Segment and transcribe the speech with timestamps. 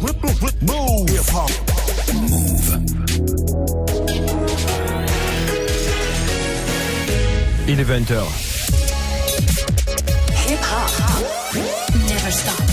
[0.00, 1.10] Move.
[1.10, 1.50] Hip hop.
[2.14, 2.78] Move.
[7.66, 8.22] Il est 20h.
[10.46, 10.92] Hip hop.
[12.08, 12.67] Never stop.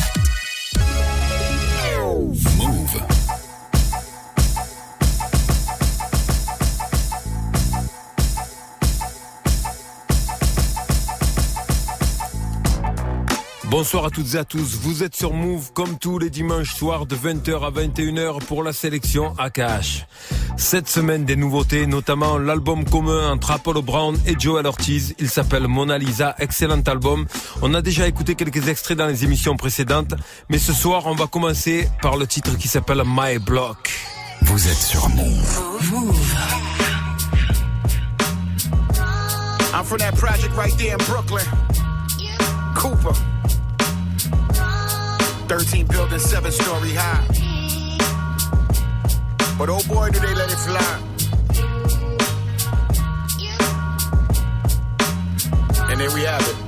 [13.78, 14.78] Bonsoir à toutes et à tous.
[14.82, 18.72] Vous êtes sur Move comme tous les dimanches soirs de 20h à 21h pour la
[18.72, 20.06] sélection AKH.
[20.56, 25.14] Cette semaine des nouveautés, notamment l'album commun entre Apollo Brown et Joel Ortiz.
[25.20, 27.26] Il s'appelle Mona Lisa, excellent album.
[27.62, 30.14] On a déjà écouté quelques extraits dans les émissions précédentes,
[30.48, 33.92] mais ce soir on va commencer par le titre qui s'appelle My Block.
[34.44, 35.62] Vous êtes sur Move.
[39.74, 41.44] I'm from that project right there in Brooklyn.
[42.74, 43.35] Cooper.
[45.48, 47.26] 13 buildings, 7 story high.
[49.58, 51.02] But oh boy, do they let it fly.
[55.90, 56.65] And there we have it.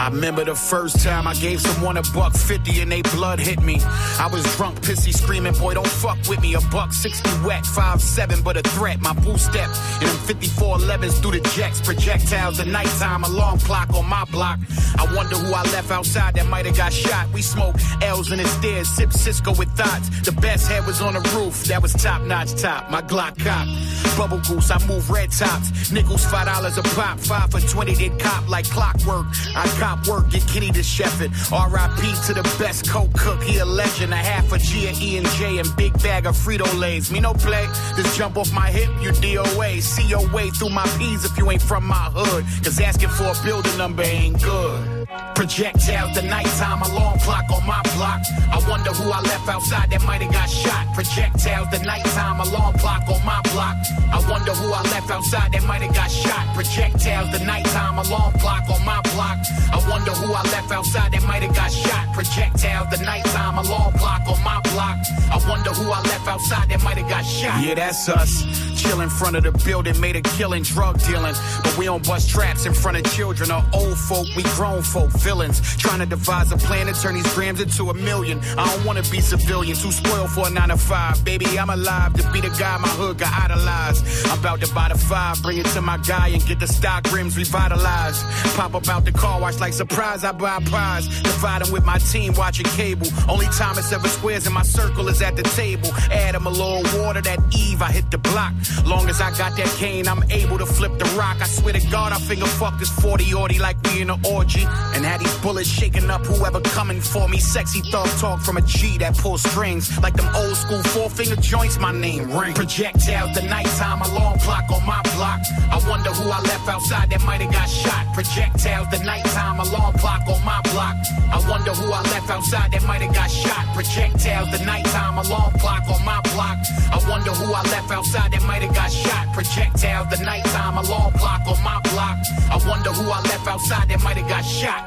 [0.00, 3.60] I remember the first time I gave someone a buck fifty and they blood hit
[3.60, 3.76] me.
[4.18, 6.54] I was drunk, pissy, screaming, boy, don't fuck with me.
[6.54, 8.98] A buck sixty wet, five seven, but a threat.
[9.02, 9.68] My boo step
[10.00, 14.58] in them 54 11s through the jets, projectiles at nighttime, alarm clock on my block.
[14.98, 17.30] I wonder who I left outside that might have got shot.
[17.34, 20.08] We smoke L's in the stairs, sip Cisco with thoughts.
[20.22, 22.90] The best head was on the roof, that was top notch top.
[22.90, 23.68] My Glock cop.
[24.16, 25.90] Bubble goose, I move red tops.
[25.92, 29.26] Nickels, five dollars a pop, five for 20, then cop like clockwork.
[29.54, 31.30] I cop work, get Kenny to chef it.
[31.50, 34.12] RIP to the best coke cook, he a legend.
[34.12, 37.10] A half a G of E and J and big bag of Frito Lays.
[37.10, 39.80] Me no play, just jump off my hip, you DOA.
[39.80, 42.44] See your way through my P's if you ain't from my hood.
[42.64, 44.99] Cause asking for a building number ain't good.
[45.34, 48.22] Projectiles, the nighttime alarm clock on my block.
[48.52, 50.86] I wonder who I left outside that might have got shot.
[50.94, 53.76] Projectiles, the nighttime alarm clock on my block.
[54.12, 56.54] I wonder who I left outside that might have got shot.
[56.54, 59.38] Projectiles, the nighttime alarm clock on my block.
[59.72, 62.12] I wonder who I left outside that might have got shot.
[62.12, 64.98] Projectiles, the nighttime alarm clock on my block.
[65.32, 67.64] I wonder who I left outside that might have got shot.
[67.64, 68.44] Yeah, that's us.
[68.76, 71.34] Chill in front of the building, made a killing, drug dealing.
[71.62, 74.26] But we don't bust traps in front of children or old folk.
[74.36, 75.60] We grown folk, villains.
[75.76, 78.40] Trying to devise a plan to turn these grams into a million.
[78.58, 81.24] I don't wanna be civilian, too spoiled for a nine to five.
[81.24, 84.04] Baby, I'm alive to be the guy my hood got idolized.
[84.26, 87.10] I'm about to buy the five, bring it to my guy and get the stock
[87.12, 88.24] rims revitalized.
[88.56, 91.06] Pop up the car wash like surprise, I buy a prize.
[91.22, 93.06] Divide 'em with my team, watching cable.
[93.28, 95.90] Only time it's ever squares in my circle is at the table.
[96.10, 98.52] Add 'em a little water, that Eve, I hit the block.
[98.84, 101.36] Long as I got that cane, I'm able to flip the rock.
[101.40, 104.66] I swear to God, I finger fuck this 40 orty like we in an orgy.
[104.94, 107.38] And had these bullets shaking up whoever coming for me.
[107.38, 109.86] Sexy thug talk from a G that pulls strings.
[110.02, 112.54] Like them old school four finger joints, my name ring.
[112.54, 115.40] Projectiles, the nighttime alarm clock on my block.
[115.70, 118.06] I wonder who I left outside that might have got shot.
[118.14, 120.96] Projectiles, the nighttime alarm clock on my block.
[121.32, 123.64] I wonder who I left outside that might have got shot.
[123.74, 126.58] Projectiles, the nighttime alarm clock on my block.
[126.92, 129.32] I wonder who I left outside that might have got shot.
[129.32, 132.18] Projectiles, the nighttime alarm clock on my block.
[132.50, 134.79] I wonder who I left outside that might have got shot.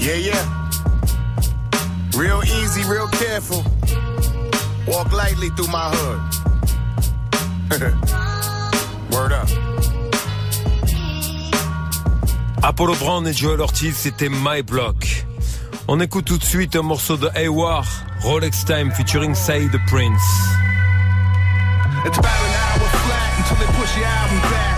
[0.00, 0.44] Yeah, yeah.
[2.16, 3.64] Real easy, real careful.
[4.86, 6.20] Walk lightly through my hood.
[9.12, 9.48] Word up.
[12.62, 15.26] Apollo Brown et Joel Ortiz, c'était My Block.
[15.88, 17.86] On écoute tout de suite un morceau de Hayward,
[18.22, 20.22] Rolex Time featuring Saïd the Prince.
[22.04, 24.77] It's about an hour flat until they push your album back.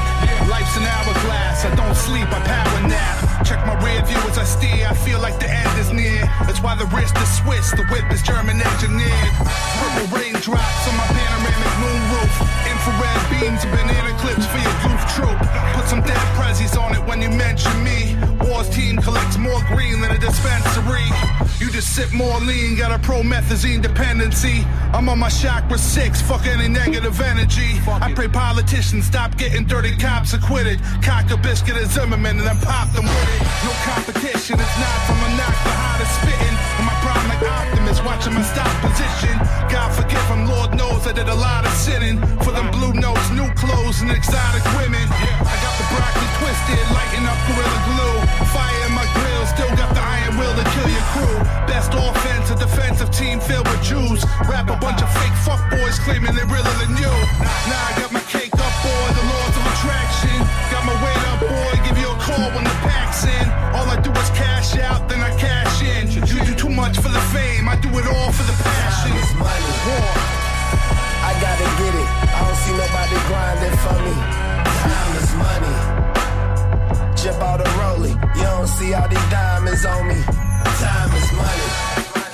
[0.70, 1.64] Life's an hourglass.
[1.64, 3.42] I don't sleep, I power nap.
[3.44, 4.86] Check my rear view as I steer.
[4.86, 6.22] I feel like the end is near.
[6.46, 9.34] That's why the wrist is Swiss, the whip is German engineered.
[9.82, 12.34] Purple raindrops on my panoramic moon roof.
[12.70, 15.38] Infrared beams and banana clips for your goof troop.
[15.74, 18.14] Put some dead prezzies on it when you mention me.
[18.68, 21.08] Team collects more green than a dispensary.
[21.58, 24.64] You just sip more lean, got a promethazine dependency.
[24.92, 27.80] I'm on my chakra six, fuck any negative energy.
[27.88, 30.80] I pray politicians stop getting dirty cops acquitted.
[31.02, 33.42] Cock a biscuit at Zimmerman and then pop them with it.
[33.64, 36.56] No competition, it's not from a knock the hottest spitting.
[36.78, 39.34] And my prime like Optimus, watching my stop position.
[39.66, 42.22] God forgive him, Lord knows I did a lot of sinning.
[42.46, 45.02] For them blue notes, new clothes, and exotic women.
[45.10, 48.18] I got the broccoli twisted, lighting up Gorilla Glue.
[48.54, 51.36] Fire in my grill, still got the iron will to kill your crew.
[51.66, 54.22] Best offense, a defensive team filled with Jews.
[54.46, 57.14] Rap a bunch of fake fuckboys claiming they're realer than you.
[57.66, 60.38] Now I got my cake up, boy, the laws of attraction.
[60.70, 63.46] Got my weight up, boy, give you a call when the pack's in.
[63.74, 65.79] All I do is cash out, then I cash
[66.80, 69.12] much for the fame, I do it all for the passion.
[69.12, 70.08] war.
[71.28, 72.08] I gotta get it.
[72.24, 74.16] I don't see nobody grinding for me.
[74.80, 75.76] Time is money.
[77.20, 78.16] Just bought a rollie.
[78.36, 80.20] You don't see all these diamonds on me.
[80.80, 81.68] Time is money.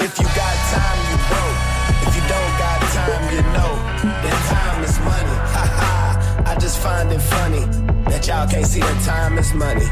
[0.07, 1.61] If you got time, you broke.
[2.07, 3.73] If you don't got time, you know.
[4.23, 5.37] Then time is money.
[5.55, 5.93] Ha ha.
[6.47, 9.85] I just find it funny that y'all can't see that time is money.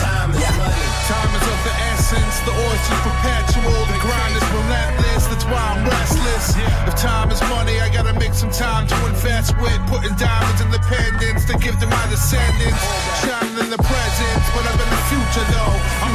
[0.00, 0.88] Time is money.
[1.12, 5.60] Time is of the essence, the urge is perpetual, the grind is relentless, that's why
[5.60, 6.56] I'm restless.
[6.88, 10.72] If time is money, I gotta make some time to invest with, putting diamonds in
[10.72, 12.80] the pendants to give to my descendants.
[13.20, 14.35] Shining in the present,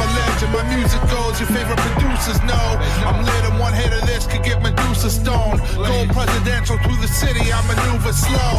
[0.02, 2.66] a legend, my music goes, your favorite producers know.
[3.06, 5.58] I'm lit and one hit of this could get Medusa stone.
[5.78, 8.54] Go presidential through the city, I maneuver slow.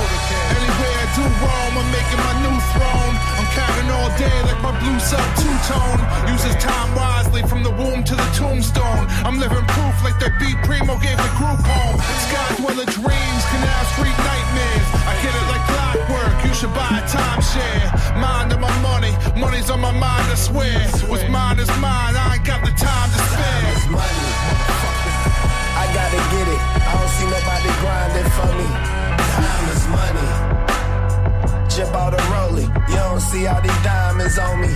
[0.55, 3.15] Anywhere I do roam, I'm making my new throne.
[3.39, 5.99] I'm counting all day like my blue sub two tone.
[6.31, 9.03] Uses time wisely from the womb to the tombstone.
[9.27, 11.97] I'm living proof like that beat Primo gave the group home.
[12.27, 14.82] Sky dweller dreams, canal street nightmares.
[16.53, 18.21] You should buy a timeshare.
[18.21, 20.29] Mind on my money, money's on my mind.
[20.29, 20.77] I swear.
[21.09, 22.13] What's mine is mine.
[22.13, 23.73] I ain't got the time to Time spare.
[23.73, 24.29] is money.
[25.81, 26.61] I gotta get it.
[26.77, 28.69] I don't see nobody grinding for me.
[29.33, 30.29] Time is money.
[31.73, 32.69] Just bought a rollie.
[32.85, 34.69] You don't see all these diamonds on me.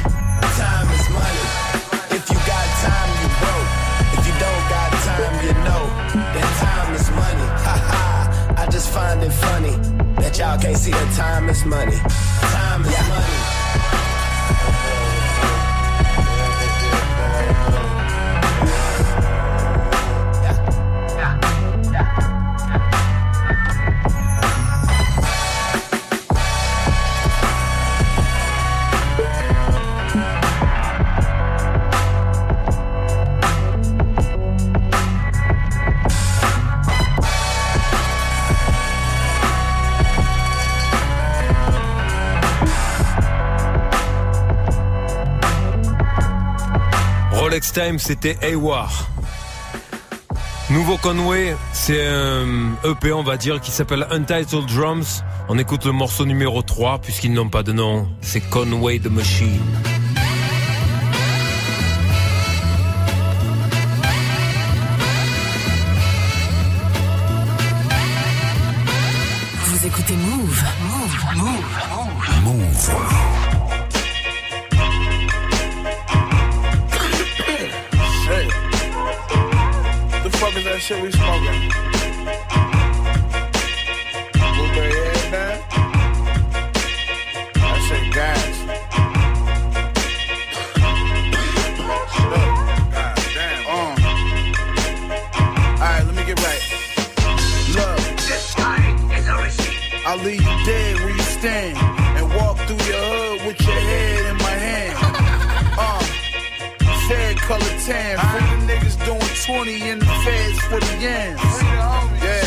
[0.57, 1.45] Time is money.
[2.09, 3.69] If you got time, you broke.
[4.17, 5.83] If you don't got time, you know.
[6.33, 7.47] Then time is money.
[7.69, 8.55] Ha ha.
[8.57, 10.06] I just find it funny that
[10.37, 11.95] y'all can't see that time is money.
[11.95, 14.16] Time is money.
[47.57, 48.91] Rolex Time, c'était Hayward.
[50.69, 55.23] Nouveau Conway, c'est un EP, on va dire, qui s'appelle Untitled Drums.
[55.49, 58.07] On écoute le morceau numéro 3, puisqu'ils n'ont pas de nom.
[58.21, 59.59] C'est Conway the Machine.
[69.65, 70.63] Vous écoutez Move.
[70.83, 71.43] Move.
[72.43, 72.53] Move.
[72.53, 73.46] Move.
[80.37, 81.71] The fuck is that shit we smoking?
[84.53, 85.57] Blueberry head man?
[87.55, 88.55] That shit gas.
[93.33, 93.65] Damn.
[93.65, 93.97] Uh.
[95.81, 96.63] Alright, let me get right.
[97.73, 97.97] Look.
[100.05, 101.77] I'll leave you dead where you stand
[102.15, 104.93] and walk through your hood with your head in my hand.
[105.79, 106.01] Uh,
[107.07, 110.16] Fed color tan, free the niggas doing 20 in the
[110.69, 111.39] for the yams.
[112.19, 112.43] Yeah,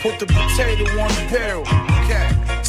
[0.00, 1.66] put the potato on the barrel.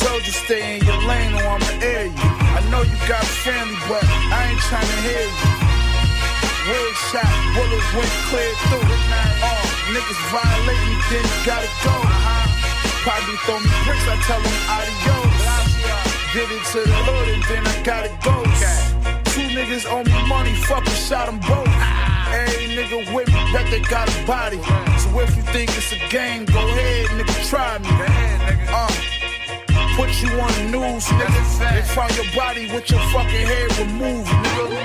[0.01, 2.29] Told you stay in your lane or I'ma air you.
[2.57, 4.03] I know you got a family, but
[4.33, 5.49] I ain't trying to hear you.
[6.69, 8.89] Wig shot, bullets went clear through.
[9.45, 11.95] Uh, niggas violate me, then you gotta go.
[13.05, 15.45] Probably throw me bricks, I tell them adios.
[16.33, 18.41] Did it to the hood and then I gotta go.
[19.33, 22.04] Two niggas owe me money, fucking shot them both.
[22.77, 24.57] Every nigga with me, bet they got a body.
[24.99, 27.87] So if you think it's a game, go ahead, nigga, try me.
[28.67, 28.91] Uh,
[29.95, 31.71] put you on the news, nigga.
[31.71, 34.81] They found your body with your fucking head removed, nigga.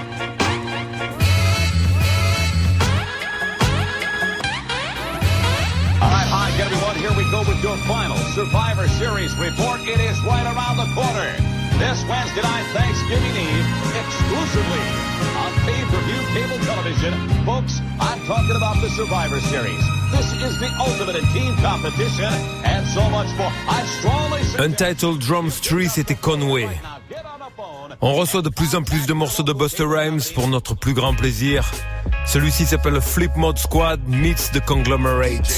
[5.98, 6.94] All right, hi everyone.
[6.94, 9.80] Here we go with your final Survivor Series report.
[9.80, 11.34] It is right around the corner.
[11.80, 13.66] This Wednesday night, Thanksgiving Eve,
[13.98, 17.12] exclusively on pay-per-view cable television.
[17.44, 19.80] Folks, I'm talking about the Survivor Series.
[20.12, 22.32] This is the ultimate in team competition
[22.64, 23.52] and so much more.
[23.68, 24.60] I strongly suggest...
[24.60, 26.64] Untitled Drums 3, c'était Conway.
[26.64, 27.96] Now get on the phone.
[28.00, 31.14] On reçoit de plus en plus de morceaux de Buster Rhymes pour notre plus grand
[31.14, 31.70] plaisir.
[32.26, 35.48] Celui-ci s'appelle Flip Mode Squad meets the Conglomerate.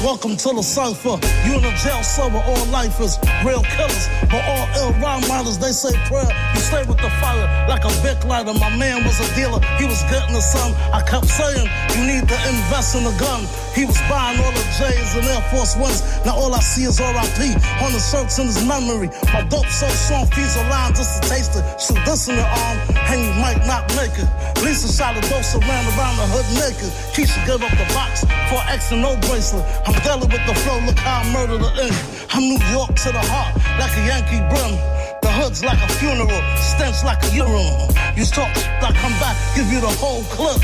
[0.00, 1.20] Welcome to the cipher.
[1.44, 5.60] You in a jail cell with all lifers, real killers, but all ill rhyme writers.
[5.60, 6.24] They say prayer.
[6.56, 8.56] You stay with the fire like a big lighter.
[8.56, 9.60] My man was a dealer.
[9.76, 10.72] He was getting the sun.
[10.88, 13.44] I kept saying you need to invest in a gun.
[13.76, 16.00] He was buying all the J's and Air Force Ones.
[16.24, 17.52] Now all I see is R.I.P.
[17.84, 19.12] on the shirts in his memory.
[19.36, 21.64] My dope so strong, feeds a line just to taste it.
[21.76, 22.76] Shoot this in the arm,
[23.12, 24.28] and you might not make it.
[24.64, 26.88] Lisa shot a dose ran around the hood naked.
[27.12, 29.64] Keisha gave up the box for X and no bracelet.
[29.90, 31.94] I'm with the flow, look how I murder the ink.
[32.30, 34.78] I'm New York to the heart, like a Yankee brim.
[35.22, 37.90] The hood's like a funeral, stench like a urinal.
[38.16, 40.62] You talk like I'm back, give you the whole clip.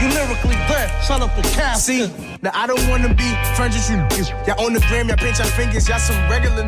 [0.00, 2.10] You lyrically dead, shut up the casket.
[2.10, 4.24] See, now I don't wanna be friends with you.
[4.46, 6.62] Y'all on the gram, y'all pinch your fingers, y'all some regular.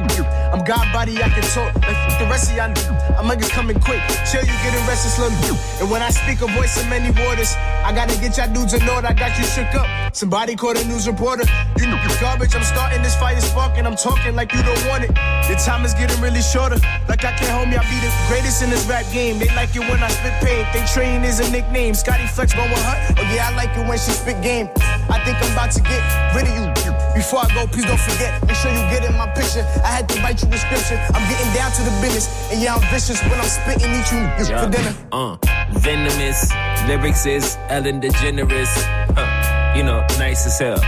[0.51, 1.75] I'm God body, I can talk.
[1.87, 2.75] Like the rest of y'all,
[3.15, 4.03] I'm niggas coming quick.
[4.27, 7.55] Chill, you getting restless, little And when I speak a voice of many waters,
[7.87, 9.07] I gotta get y'all dudes in order.
[9.07, 9.87] I got you shook up.
[10.15, 11.45] Somebody called a news reporter.
[11.79, 12.55] You know you garbage.
[12.55, 13.87] I'm starting this fire sparking.
[13.87, 15.15] I'm talking like you don't want it.
[15.47, 16.83] The time is getting really shorter.
[17.09, 19.39] Like I can't hold me, I be the greatest in this rap game.
[19.39, 20.67] They like it when I spit pain.
[20.75, 21.95] They train is a nickname.
[21.95, 23.19] Scotty Flex going with.
[23.19, 24.69] Oh yeah, I like it when she spit game.
[25.11, 26.01] I think I'm about to get
[26.35, 26.93] rid of you.
[27.15, 28.41] Before I go, please don't forget.
[28.47, 29.61] Make sure you get in my picture.
[29.85, 30.97] I had to write you a description.
[31.13, 32.27] I'm getting down to the business.
[32.51, 34.23] And yeah, I'm vicious when I'm spitting eat you
[34.57, 34.95] for dinner.
[35.13, 35.37] Uh,
[35.73, 36.51] venomous
[36.89, 38.73] lyrics is Ellen DeGeneres.
[39.17, 40.81] Huh, you know, nice as hell.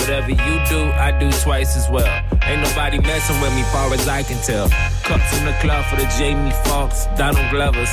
[0.00, 2.08] Whatever you do, I do twice as well.
[2.44, 4.70] Ain't nobody messing with me, far as I can tell.
[5.02, 7.92] Cups in the club for the Jamie Foxx, Donald Glovers.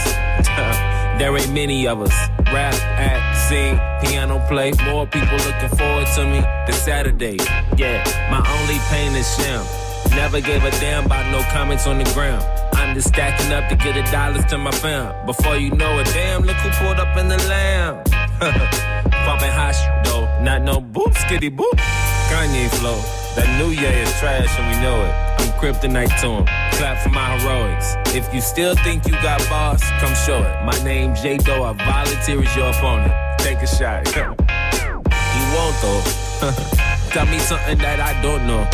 [1.19, 2.13] there ain't many of us.
[2.51, 4.71] Rap, act, sing, piano play.
[4.85, 7.37] More people looking forward to me this Saturday.
[7.77, 9.65] Yeah, my only pain is sham.
[10.11, 12.43] Never gave a damn about no comments on the ground.
[12.73, 15.25] I'm just stacking up to get the dollars to my fam.
[15.25, 18.03] Before you know it, damn, look who pulled up in the lamb.
[19.25, 21.79] Pumping hot though, not no boop skitty boop.
[22.29, 22.99] Kanye flow.
[23.35, 25.22] That new year is trash and we know it.
[25.39, 26.45] I'm kryptonite to him.
[26.77, 27.95] Clap for my heroics.
[28.15, 30.65] If you still think you got boss, come show it.
[30.65, 33.13] My name J Doe, I volunteer as your opponent.
[33.39, 34.05] Take a shot.
[34.15, 36.03] you won't though.
[37.11, 38.67] Tell me something that I don't know.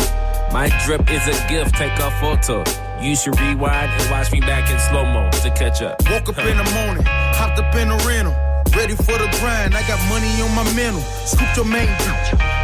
[0.52, 2.64] My drip is a gift, take a photo.
[3.00, 6.02] You should rewind and watch me back in slow mo to catch up.
[6.10, 8.34] Woke up in the morning, hopped up in the rental.
[8.76, 11.02] Ready for the grind, I got money on my mental.
[11.24, 11.88] Scoop your main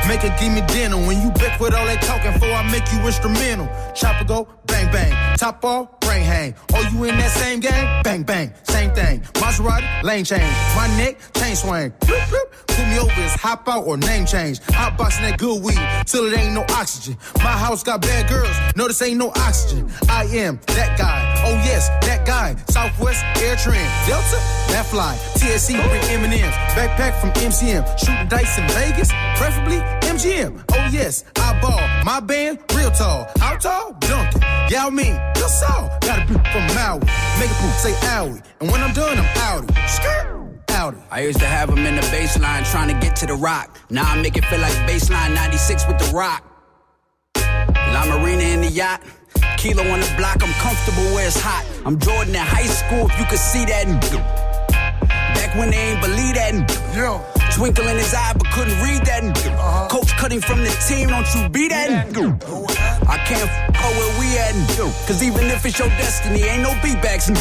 [0.09, 0.97] make her give me dinner.
[0.97, 3.69] When you back with all that talking for, I make you instrumental.
[3.95, 5.37] Chopper go, bang bang.
[5.37, 6.55] Top off, brain hang.
[6.75, 8.03] Oh, you in that same game?
[8.03, 9.21] Bang bang, same thing.
[9.35, 10.55] Maserati, lane change.
[10.77, 11.91] My neck, chain swing.
[12.01, 12.67] Bloop, bloop.
[12.77, 14.61] Put me over, it's hop out or name change.
[14.75, 17.17] Hot boxing that good weed till it ain't no oxygen.
[17.39, 19.91] My house got bad girls, no, this ain't no oxygen.
[20.11, 21.43] I am that guy.
[21.47, 22.55] Oh yes, that guy.
[22.69, 24.37] Southwest Air Trend, Delta,
[24.73, 25.17] that fly.
[25.37, 27.83] TSC bring M&M's, backpack from MCM.
[27.99, 29.81] Shooting dice in Vegas, preferably
[30.17, 30.65] MGM.
[30.73, 31.79] Oh yes, I ball.
[32.03, 33.29] My band, real tall.
[33.37, 33.93] How tall?
[34.01, 34.41] Duncan.
[34.71, 35.91] Yao Ming, Lil Saul.
[36.01, 37.01] Got a beat from Maui.
[37.39, 38.43] Make a poop, say owie.
[38.61, 39.89] And when I'm done, I'm outie.
[39.89, 40.33] Skirt.
[41.11, 43.79] I used to have him in the baseline trying to get to the rock.
[43.91, 46.45] Now I make it feel like baseline 96 with the rock.
[47.37, 49.03] La Marina in the yacht.
[49.57, 51.65] Kilo on the block, I'm comfortable where it's hot.
[51.85, 53.87] I'm Jordan in high school, if you could see that.
[55.35, 56.53] Back when they ain't believe that.
[56.95, 57.36] Yeah.
[57.57, 59.89] Twinkle in his eye, but couldn't read that.
[59.91, 61.89] Coach cutting from the team, don't you be that.
[63.09, 64.53] I can't f where we at.
[65.09, 67.33] Cause even if it's your destiny, ain't no beatbacks.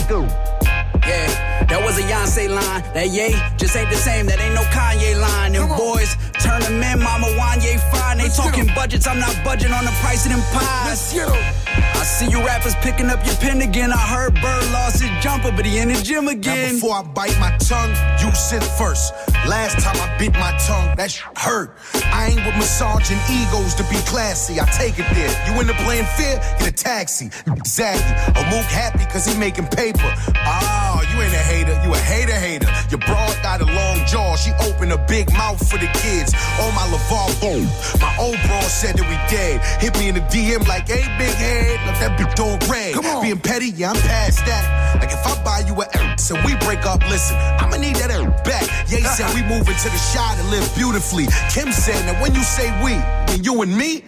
[1.04, 2.82] Yeah, that was a Beyonce line.
[2.94, 4.26] That yay just ain't the same.
[4.28, 5.52] That ain't no Kanye line.
[5.52, 8.18] Them boys turn them in, Mama Wanye fine.
[8.18, 11.12] They talking budgets, I'm not budging on the price of them pies.
[11.78, 13.92] I see you rappers picking up your pen again.
[13.92, 16.76] I heard Bird lost his jumper, but he in the gym Now again.
[16.76, 17.92] before I bite my tongue,
[18.22, 19.14] you sit first.
[19.48, 21.76] Last time I bit my tongue, that sh- hurt.
[22.06, 24.60] I ain't with massaging egos to be classy.
[24.60, 25.34] I take it there.
[25.54, 26.38] You in the playing fair?
[26.60, 27.30] Get a taxi.
[27.48, 28.14] Exactly.
[28.42, 30.14] Or Mook happy cause he making paper.
[30.46, 30.85] Oh,
[31.16, 31.76] you ain't a hater.
[31.84, 32.68] You a hater hater.
[32.92, 34.36] Your broad got a long jaw.
[34.36, 36.34] She opened a big mouth for the kids.
[36.60, 37.68] Oh my LeVar Bone.
[38.02, 39.64] My old bro said that we dead.
[39.82, 41.80] Hit me in the DM like, hey, big head.
[41.88, 42.96] Let that big dog red.
[42.96, 43.24] Come on.
[43.24, 45.00] Being petty, yeah, I'm past that.
[45.00, 48.12] Like if I buy you a X and we break up, listen, I'ma need that
[48.12, 48.68] X back.
[48.92, 51.28] Ye said we move into the shot and live beautifully.
[51.52, 52.94] Kim said that when you say we,
[53.34, 54.04] and you and me,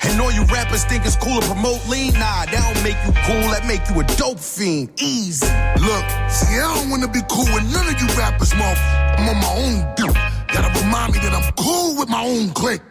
[0.00, 3.12] and all you rappers think it's cool to promote lean, nah, that don't make you
[3.26, 4.90] cool, that make you a dope fiend.
[5.00, 5.46] Easy.
[5.80, 9.18] Look, see, I don't wanna be cool with none of you rappers, motherfucker.
[9.18, 10.16] I'm on my own dude.
[10.52, 12.82] Gotta remind me that I'm cool with my own clique.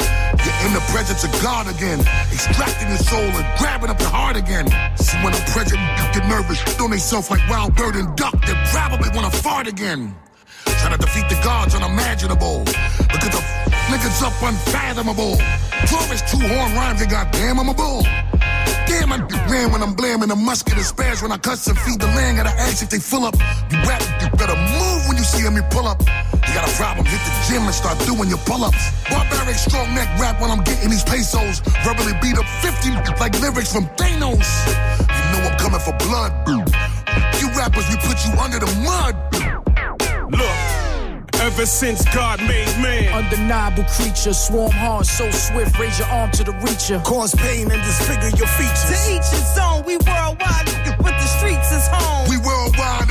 [0.00, 2.00] You're in the presence of God again,
[2.32, 4.66] extracting your soul and grabbing up your heart again.
[4.96, 8.34] See, when I'm present, you get nervous, on themselves like wild bird and duck.
[8.46, 10.14] They probably wanna fart again.
[10.64, 12.64] Trying to defeat the gods unimaginable.
[12.64, 13.42] Because the
[13.90, 15.36] niggas up unfathomable.
[15.86, 18.02] Taurus, two horn rhymes, and goddamn, I'm a bull.
[18.90, 22.00] Damn, I ran when I'm blamming a musket and spares when I cuss and feed
[22.00, 22.38] the land.
[22.38, 23.34] Gotta ask if they fill up.
[23.70, 26.00] You rap, you better move when you see them, you pull up.
[26.00, 28.90] You got a problem, hit the gym and start doing your pull ups.
[29.08, 31.60] Barbaric strong neck rap while I'm getting these pesos.
[31.86, 32.90] Verbally beat up 50
[33.20, 34.48] like lyrics from Thanos.
[35.06, 36.34] You know I'm coming for blood.
[37.38, 39.59] You rappers, we put you under the mud.
[40.30, 40.80] Look.
[41.40, 46.44] Ever since God made man, undeniable creature, swarm hard, so swift, raise your arm to
[46.44, 48.90] the reacher, cause pain and disfigure your features.
[48.90, 50.66] To each his own, we worldwide,
[50.98, 52.28] but the streets is home.
[52.28, 52.59] We worldwide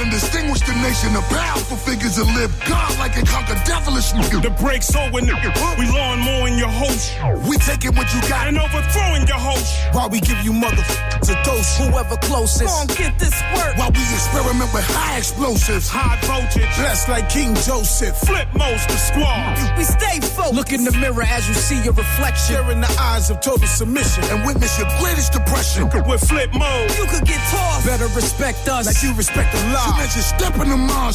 [0.09, 4.41] and distinguish the nation of powerful figures that live God like and conquer devilish nigga.
[4.41, 5.53] The breaks over, nigga.
[5.77, 7.13] We lawn mowing your host.
[7.47, 9.69] We taking what you got and overthrowing your host.
[9.93, 12.65] While we give you motherfuckers a dose, whoever closest.
[12.65, 13.77] Gon' get this work.
[13.77, 18.17] While we experiment with high explosives, high voltage, blessed like King Joseph.
[18.17, 19.57] Flip most the squad.
[19.77, 20.55] We stay focused.
[20.55, 22.55] Look in the mirror as you see your reflection.
[22.55, 25.89] Stare in the eyes of total submission and witness your greatest depression.
[26.07, 27.85] With flip mode, you could get tossed.
[27.85, 29.98] Better respect us like you respect the law.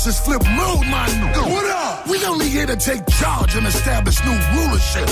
[0.06, 1.50] It's flip mode, my nigga.
[1.50, 2.06] What up?
[2.06, 5.06] We only here to take charge and establish new rulership.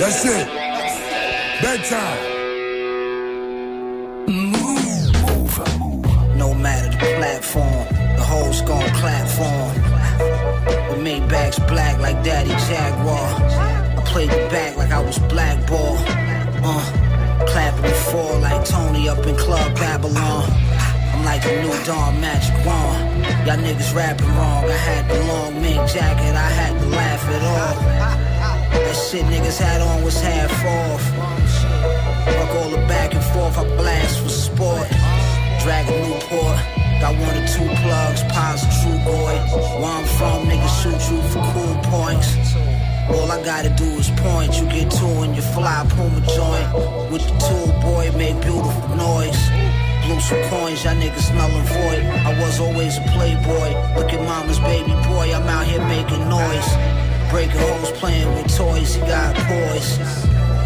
[0.00, 0.48] That's it.
[1.62, 2.18] Bedtime.
[4.26, 5.12] Move.
[5.22, 6.36] Move, move.
[6.36, 9.82] No matter the platform, the hoes gon' clap for him.
[10.88, 13.96] The Maybach's black like Daddy Jaguar.
[13.96, 15.98] I played the back like I was blackball.
[16.62, 16.99] Uh,
[17.52, 20.44] clapping the four like Tony up in Club Babylon.
[21.12, 23.24] I'm like a new dawn magic wand.
[23.46, 24.64] Y'all niggas rapping wrong.
[24.64, 27.78] I had the long mink jacket, I had to laugh it off.
[28.70, 31.02] That shit niggas had on was half off.
[32.34, 34.88] Fuck all the back and forth, I blast for sport.
[35.62, 36.58] Dragon Newport,
[37.02, 39.34] got one or two plugs, pies true boy.
[39.80, 42.69] Where I'm from, niggas shoot you for cool points.
[43.14, 46.68] All I gotta do is point, you get two in your fly Puma joint.
[47.10, 49.40] With the tool, boy, make beautiful noise.
[50.04, 52.04] Blew some coins, y'all niggas smelling void.
[52.28, 53.68] I was always a playboy.
[53.96, 56.70] Look at mama's baby boy, I'm out here making noise.
[57.30, 59.98] Breaking hoes, playing with toys, he got poise.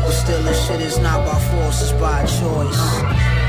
[0.04, 3.43] But still, this shit is not by force, it's by choice.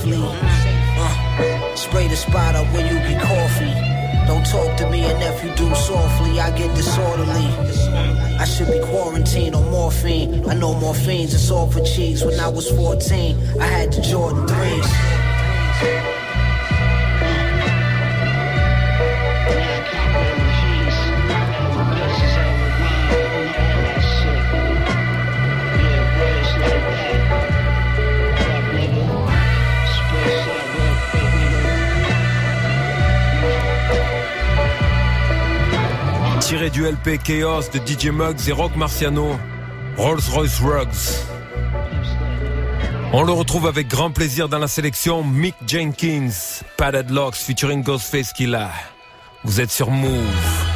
[0.00, 0.18] Safely.
[0.22, 4.26] Uh, spray the spot up when you get coffee.
[4.26, 7.46] Don't talk to me, and if you do softly, I get disorderly.
[8.38, 10.48] I should be quarantined on morphine.
[10.48, 12.22] I know morphine's it's all for cheeks.
[12.22, 15.09] When I was 14, I had the Jordan 3s.
[36.72, 39.36] Du LP Chaos de DJ Muggs et Rock Marciano,
[39.96, 41.26] Rolls Royce Rugs.
[43.12, 46.30] On le retrouve avec grand plaisir dans la sélection Mick Jenkins,
[46.76, 48.70] Padded Locks featuring Ghostface Killa.
[49.42, 50.69] Vous êtes sur Move.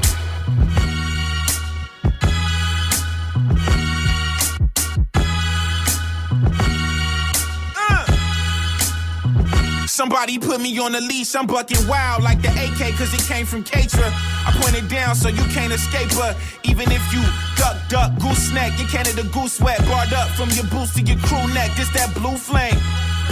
[10.04, 13.46] Somebody put me on a leash, I'm bucking wild like the AK, cause it came
[13.46, 14.04] from Katra.
[14.44, 16.36] I point it down so you can't escape her.
[16.62, 17.24] Even if you
[17.56, 21.16] duck, duck, goose snack, your Canada goose wet, barred up from your boots to your
[21.24, 21.72] crew neck.
[21.80, 22.76] This that blue flame.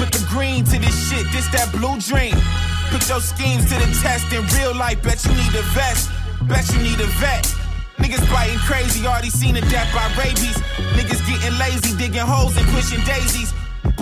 [0.01, 2.41] Put the green to this shit, this that blue dream.
[2.89, 6.09] Put your schemes to the test in real life, bet you need a vest,
[6.49, 7.45] bet you need a vet.
[8.01, 10.57] Niggas biting crazy, already seen a death by rabies.
[10.97, 13.53] Niggas getting lazy, digging holes and pushing daisies.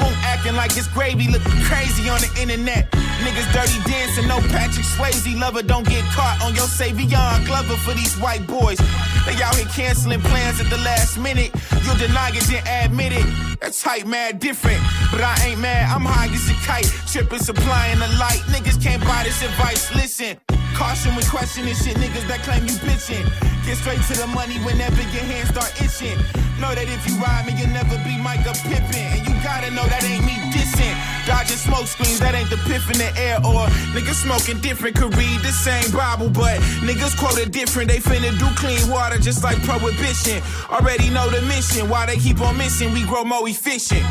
[0.01, 2.91] Boom, acting like it's gravy, looking crazy on the internet.
[3.21, 5.39] Niggas dirty dancing, no Patrick Swayze.
[5.39, 8.79] Lover don't get caught on your Savion Glover for these white boys.
[9.27, 11.53] They out here canceling plans at the last minute.
[11.85, 13.27] You deny it, then admit it.
[13.61, 14.81] That's hype, mad different.
[15.13, 16.89] But I ain't mad, I'm high as a kite.
[17.07, 18.41] Tripping, supplying the light.
[18.49, 19.95] Niggas can't buy this advice.
[19.95, 20.39] Listen,
[20.81, 22.01] caution when questioning shit.
[22.01, 23.29] Niggas that claim you bitching.
[23.69, 26.17] Get straight to the money whenever your hands start itching.
[26.57, 29.05] Know that if you ride me, you'll never be Micah Pippin.
[29.13, 30.97] And you gotta know that ain't me dissing.
[31.29, 33.37] Dodging smoke screens, that ain't the piff in the air.
[33.45, 37.93] Or niggas smoking different, could read the same Bible, but niggas quoted different.
[37.93, 40.41] They finna do clean water just like prohibition.
[40.73, 41.93] Already know the mission.
[41.93, 44.05] Why they keep on missing, we grow more efficient.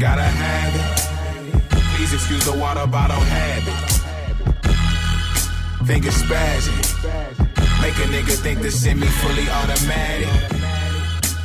[0.00, 1.76] Gotta have it.
[1.92, 3.97] Please excuse the water bottle habit.
[5.88, 6.84] Finger spazzing.
[7.80, 10.28] Make a nigga think the semi fully automatic.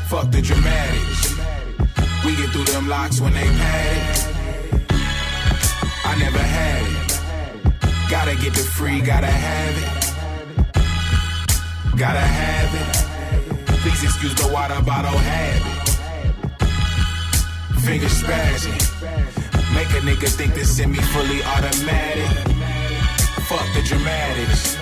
[0.09, 1.33] Fuck the dramatics.
[2.25, 4.19] We get through them locks when they pad it.
[6.03, 7.21] I never had it.
[8.11, 9.89] Gotta get the free, gotta have it.
[11.97, 12.87] Gotta have it.
[13.79, 15.87] Please excuse the water bottle habit.
[17.79, 18.77] Finger spazzing.
[19.73, 22.52] Make a nigga think the semi fully automatic.
[23.47, 24.77] Fuck the dramatics.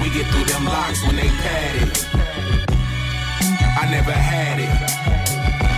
[0.00, 2.06] We get through them locks when they pad it.
[3.80, 4.68] I never had it.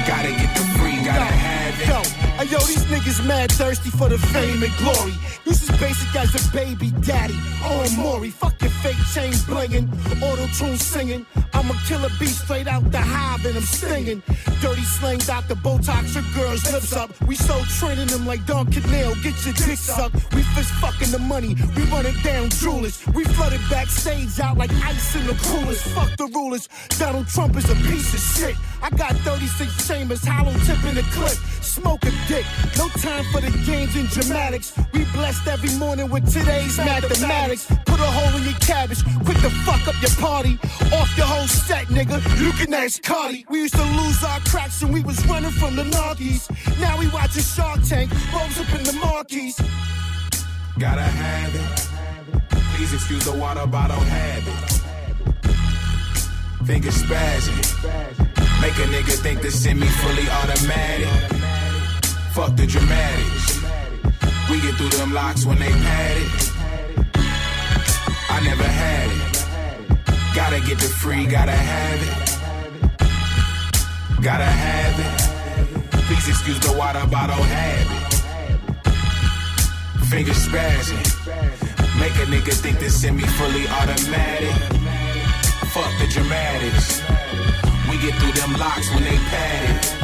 [0.06, 2.31] Gotta get the free, gotta have it.
[2.42, 5.14] Hey, yo, these niggas mad thirsty for the fame and glory.
[5.44, 7.36] You as basic as a baby daddy.
[7.62, 9.88] Oh, Maury, fuck your fake chain blingin',
[10.20, 11.24] auto tune singing.
[11.54, 14.22] I'm a killer beast straight out the hive and I'm stinging.
[14.60, 15.54] Dirty slang, Dr.
[15.54, 17.10] Botox, your girl's lips up.
[17.28, 20.34] We so training them like Don Canal, get your dick sucked.
[20.34, 23.06] We fist fucking the money, we run it down jewelers.
[23.14, 25.80] We flooded backstage out like ice in the coolers.
[25.94, 28.56] Fuck the rulers, Donald Trump is a piece of shit.
[28.82, 31.38] I got 36 chambers, hollow tip in the clip.
[31.62, 32.46] Smoke a dick,
[32.78, 34.72] no time for the games and dramatics.
[34.92, 37.66] We blessed every morning with today's mathematics.
[37.84, 40.58] Put a hole in your cabbage, quick the fuck up your party.
[40.96, 42.16] Off your whole set, nigga.
[42.40, 43.44] You can ask Cardi.
[43.50, 46.48] We used to lose our cracks and we was running from the Narkies.
[46.80, 49.60] Now we watching Shark Tank, rolls up in the marquees.
[50.78, 52.48] Gotta have it.
[52.76, 54.58] Please excuse the water bottle habit.
[56.64, 57.60] Finger spazzing.
[58.62, 61.41] Make a nigga think the semi fully automatic.
[62.34, 63.60] Fuck the dramatics.
[64.50, 66.50] We get through them locks when they pad it.
[68.30, 70.34] I never had it.
[70.34, 72.32] Gotta get the free, gotta have it.
[74.22, 75.12] Gotta have it.
[76.06, 78.12] Please excuse the water bottle habit.
[80.08, 81.04] Finger spazzing.
[82.00, 84.54] Make a nigga think the semi fully automatic.
[85.74, 87.02] Fuck the dramatics.
[87.90, 90.02] We get through them locks when they pad it.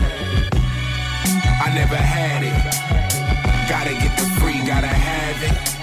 [1.60, 2.54] I never had it.
[3.68, 5.78] Gotta get the free, gotta have it.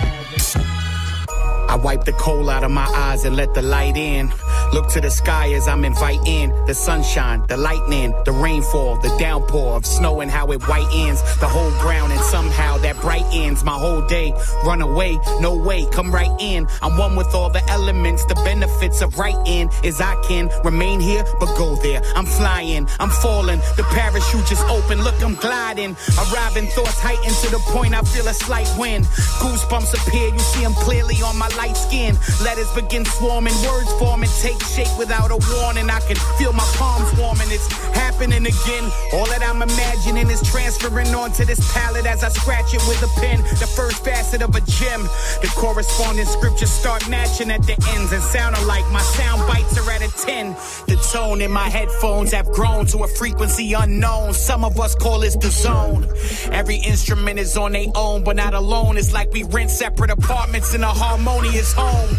[1.70, 4.32] I wipe the coal out of my eyes and let the light in.
[4.76, 9.78] Look to the sky as I'm inviting the sunshine, the lightning, the rainfall, the downpour
[9.78, 14.02] of snow and how it whitens the whole ground and somehow that brightens my whole
[14.02, 14.34] day.
[14.66, 16.68] Run away, no way, come right in.
[16.82, 21.00] I'm one with all the elements, the benefits of right in is I can remain
[21.00, 22.02] here but go there.
[22.14, 25.02] I'm flying, I'm falling, the parachute just open.
[25.02, 29.06] Look, I'm gliding, arriving thoughts heightened to the point I feel a slight wind.
[29.40, 32.18] Goosebumps appear, you see them clearly on my light skin.
[32.44, 35.90] Letters begin swarming, words form and take shape without a warning.
[35.90, 37.48] I can feel my palms warming.
[37.50, 38.86] It's happening again.
[39.14, 43.12] All that I'm imagining is transferring onto this palette as I scratch it with a
[43.20, 43.42] pen.
[43.60, 45.04] The first facet of a gem.
[45.42, 48.86] The corresponding scriptures start matching at the ends and sound alike.
[48.92, 50.56] My sound bites are at a 10.
[50.88, 54.34] The tone in my headphones have grown to a frequency unknown.
[54.34, 56.08] Some of us call this the zone.
[56.52, 58.98] Every instrument is on their own, but not alone.
[58.98, 62.18] It's like we rent separate apartments in a harmonious home.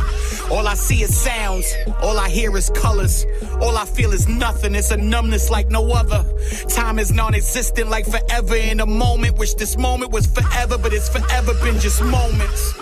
[0.50, 1.72] All I see is sounds.
[2.00, 3.26] All I hear is colors.
[3.60, 4.74] All I feel is nothing.
[4.74, 6.24] It's a numbness like no other.
[6.68, 9.38] Time is non existent like forever in a moment.
[9.38, 12.74] Wish this moment was forever, but it's forever been just moments.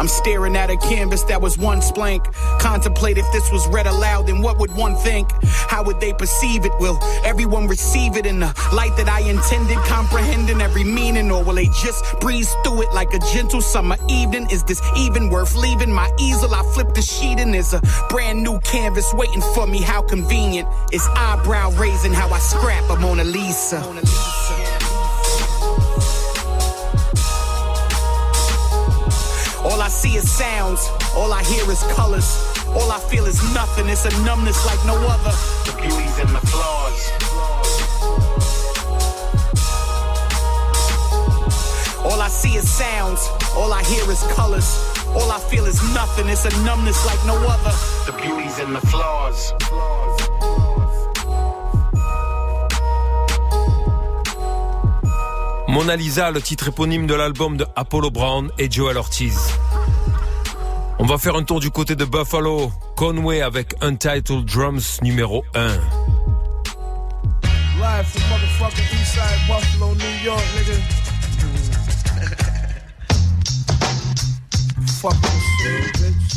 [0.00, 2.24] I'm staring at a canvas that was once blank.
[2.58, 5.30] Contemplate if this was read aloud, then what would one think?
[5.44, 6.72] How would they perceive it?
[6.80, 11.30] Will everyone receive it in the light that I intended, comprehending every meaning?
[11.30, 14.48] Or will they just breeze through it like a gentle summer evening?
[14.50, 15.92] Is this even worth leaving?
[15.92, 19.82] My easel, I flip the sheet and there's a brand new canvas waiting for me.
[19.82, 20.66] How convenient.
[20.92, 23.82] It's eyebrow raising how I scrap a Mona Lisa.
[29.64, 32.50] All I see is sounds, all I hear is colors.
[32.74, 33.88] All I feel is nothing.
[33.88, 35.34] It's a numbness like no other.
[35.66, 37.00] The beauty's in the flaws.
[42.04, 43.28] All I see is sounds.
[43.56, 44.78] All I hear is colors.
[45.08, 46.28] All I feel is nothing.
[46.28, 47.74] It's a numbness like no other.
[48.06, 49.52] The beauty's in the flaws.
[55.70, 59.38] Mona Lisa, le titre éponyme de l'album de Apollo Brown et Joel Ortiz.
[60.98, 65.68] On va faire un tour du côté de Buffalo, Conway avec Untitled Drums numéro 1.
[65.68, 65.78] Live
[68.04, 70.74] from motherfucking Eastside Buffalo, New York, nigga.
[75.00, 76.29] Fuck this shit, bitch.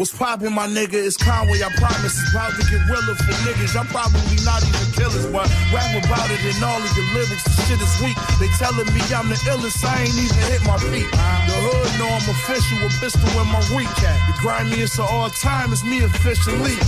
[0.00, 0.96] What's poppin', my nigga?
[0.96, 1.60] It's Conway.
[1.60, 3.76] I promise it's about to get realer for niggas.
[3.76, 5.44] Y'all probably not even killers, but
[5.76, 7.44] rap about it in all of your lyrics.
[7.44, 8.16] The shit is weak.
[8.40, 9.84] They telling me I'm the illest.
[9.84, 11.04] I ain't even hit my feet.
[11.04, 12.80] The hood know I'm official.
[12.80, 14.16] A pistol in my weak cat.
[14.24, 16.80] The grimiest of all time is me officially.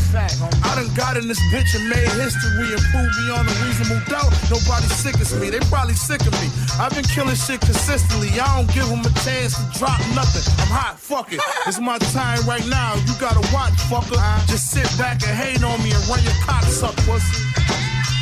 [0.65, 4.33] I done got in this bitch and made history and proved beyond a reasonable doubt.
[4.49, 5.53] Nobody sick as me.
[5.53, 6.49] They probably sick of me.
[6.81, 8.33] I've been killing shit consistently.
[8.41, 10.49] I don't give them a chance to drop nothing.
[10.65, 10.97] I'm hot.
[10.97, 11.45] Fuck it.
[11.69, 13.02] It's my time right now.
[13.07, 14.19] You gotta watch, fucker.
[14.47, 17.43] Just sit back and hate on me and run your cocks up, pussy.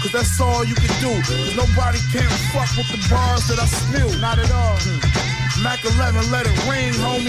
[0.02, 1.12] Cause that's all you can do.
[1.22, 4.12] Cause nobody can fuck with the bars that I spill.
[4.18, 4.78] Not at all.
[5.62, 7.28] Mac 11, let it ring, homie.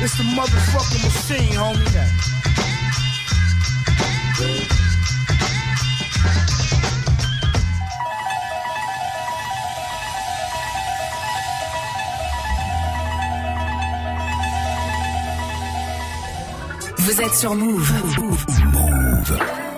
[0.00, 2.73] It's the motherfucking machine, homie.
[17.04, 17.92] Vous êtes sur Move.
[18.72, 19.73] Move.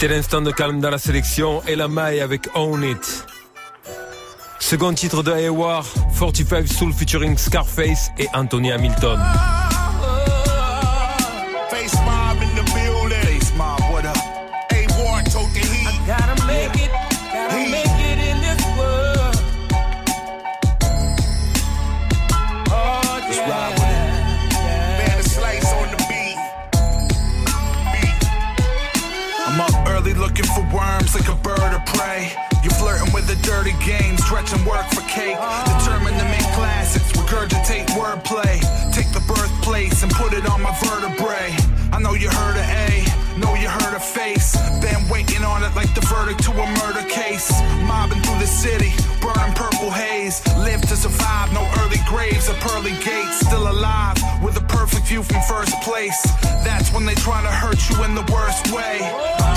[0.00, 3.26] C'était l'instant de calme dans la sélection et la maille avec Own It.
[4.58, 5.86] Second titre de Hayward,
[6.18, 9.20] 45 Soul featuring Scarface et Anthony Hamilton.
[46.20, 47.50] Verdict to a murder case.
[47.88, 50.40] Mobbing through the city, burning purple haze.
[50.58, 53.40] Live to survive, no early graves or pearly gates.
[53.40, 56.20] Still alive, with a perfect view from first place.
[56.64, 58.96] That's when they try to hurt you in the worst way.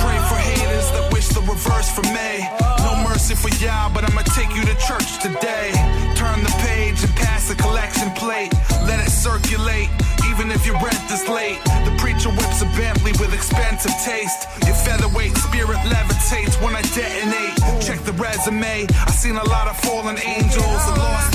[0.04, 2.48] Pray for haters that wish the reverse for me.
[2.86, 5.72] No mercy for y'all, but I'ma take you to church today.
[6.16, 8.52] Turn the page and pass the collection plate.
[8.88, 9.90] Let it circulate,
[10.30, 11.60] even if your rent is late.
[11.88, 14.48] The preacher whips a Bentley with expensive taste.
[14.64, 14.83] Spirit
[16.64, 17.82] when I detonate.
[17.82, 18.88] Check the resume.
[18.90, 21.33] I seen a lot of fallen angels and lost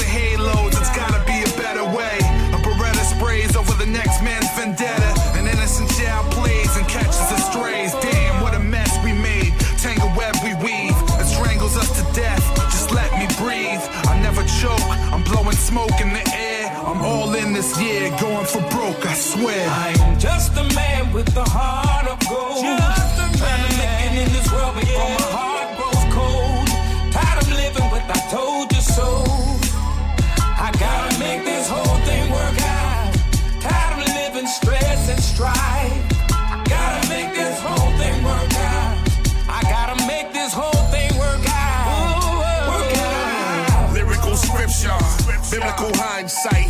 [46.38, 46.68] hindsight.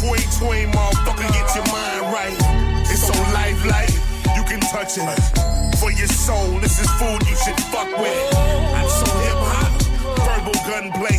[0.00, 2.36] 2020, motherfucker, get your mind right.
[2.88, 3.92] It's so lifelike,
[4.36, 5.76] you can touch it.
[5.78, 8.36] For your soul, this is food you should fuck with.
[8.36, 9.72] I'm so hip hop,
[10.16, 11.18] verbal gunplay.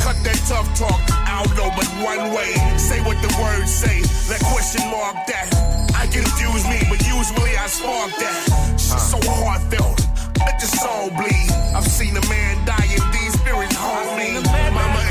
[0.00, 2.52] Cut that tough talk, I don't know but one way.
[2.78, 5.48] Say what the words say, let question mark that.
[5.94, 8.78] I confuse me, but usually I spark that.
[8.78, 10.00] So heartfelt,
[10.38, 11.50] let the soul bleed.
[11.74, 14.38] I've seen a man die and these spirits haunt me.
[14.44, 15.03] Mama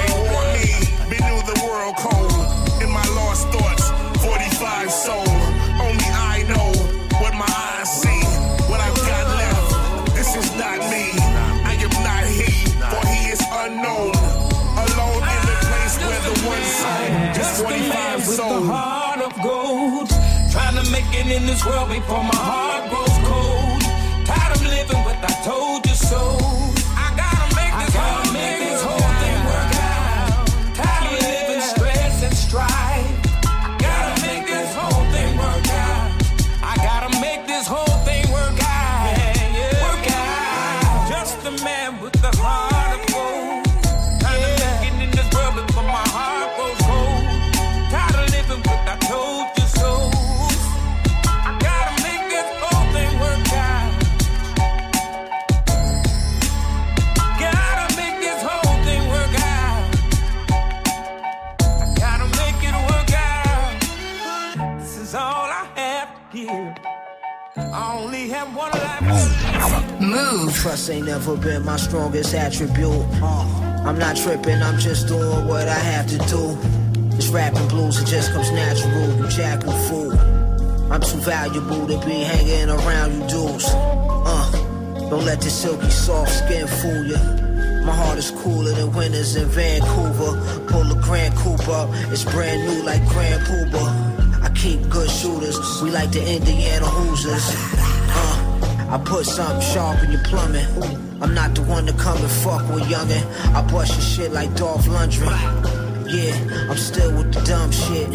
[21.26, 23.13] In this world before my heart grows
[70.34, 73.06] Trust ain't never been my strongest attribute.
[73.22, 76.58] Uh, I'm not tripping, I'm just doing what I have to do.
[77.16, 79.16] This rapping blues, it just comes natural.
[79.16, 80.12] You jackal fool.
[80.92, 83.66] I'm too valuable to be hanging around you dudes.
[83.70, 84.52] Uh,
[85.12, 87.18] don't let this silky soft skin fool you.
[87.86, 90.66] My heart is cooler than winters in Vancouver.
[90.66, 94.42] Pull a Grand Cooper, it's brand new like Grand Puba.
[94.42, 97.93] I keep good shooters, we like the Indiana Hoosiers.
[98.94, 100.68] I put something sharp in your plumbing.
[101.20, 103.26] I'm not the one to come and fuck with youngin'.
[103.56, 105.34] I bust your shit like Dolph Lundgren.
[106.14, 108.08] Yeah, I'm still with the dumb shit.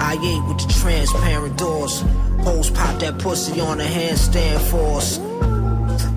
[0.00, 2.04] I ain't with the transparent doors.
[2.44, 5.18] Hoes pop that pussy on a handstand force.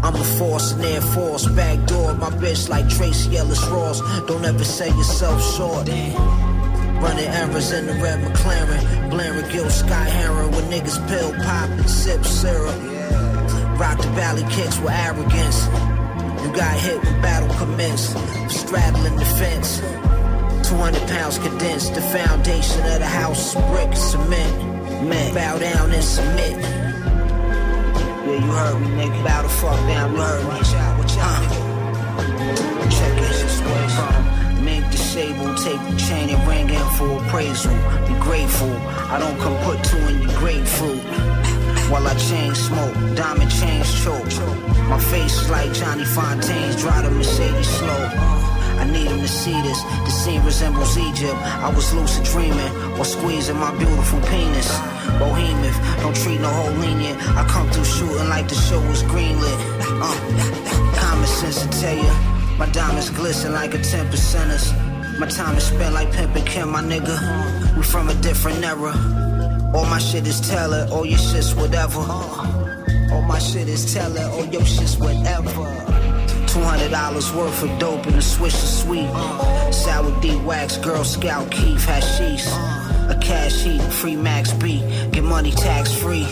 [0.03, 1.47] I'm a force and air force.
[1.47, 3.99] Back door, my bitch like Tracee Ellis Ross.
[4.27, 5.89] Don't ever sell yourself short.
[5.89, 9.09] Running errands in the red McLaren.
[9.09, 12.90] Blaring Gil Scott-Heron with niggas pill pop and sip syrup.
[13.81, 15.65] Rock the valley kicks with arrogance.
[16.43, 18.11] You got hit when battle commenced.
[18.47, 19.79] Straddling the fence.
[20.69, 21.95] 200 pounds condensed.
[21.95, 25.09] The foundation of the house is brick cement.
[25.09, 26.59] Man, bow down and submit.
[26.61, 29.25] Yeah, you heard me, nigga.
[29.25, 30.59] Bow the fuck down, you heard me.
[30.59, 31.41] Uh.
[32.95, 33.31] Check it.
[33.97, 37.73] From mink disabled, take the chain and ring in for appraisal.
[38.07, 38.73] Be grateful.
[39.09, 41.30] I don't come put two in your grapefruit.
[41.91, 44.23] While I chain smoke, diamond chains choke.
[44.87, 48.03] My face is like Johnny Fontane's, drive the Mercedes slow.
[48.81, 49.83] I need him to see this.
[49.83, 51.35] The scene resembles Egypt.
[51.35, 54.71] I was lucid dreaming while squeezing my beautiful penis.
[55.19, 57.17] Bohemian, don't treat no whole lenient.
[57.35, 59.59] I come through shooting like the show was greenlit.
[60.01, 62.13] Uh, common sense to tell you,
[62.57, 64.71] my diamonds glisten like a 10 percenters.
[65.19, 67.75] My time is spent like pimping Kim, my nigga.
[67.75, 69.20] We from a different era.
[69.73, 71.99] All my shit is teller, all your shit's whatever.
[71.99, 75.49] All my shit is teller, all your shit's whatever.
[76.51, 79.09] $200 worth of dope in a swish of sweet.
[79.73, 82.45] Sour D wax, Girl Scout, Keith, hashish.
[83.09, 84.81] A cash heat, free max B.
[85.11, 86.25] Get money tax free.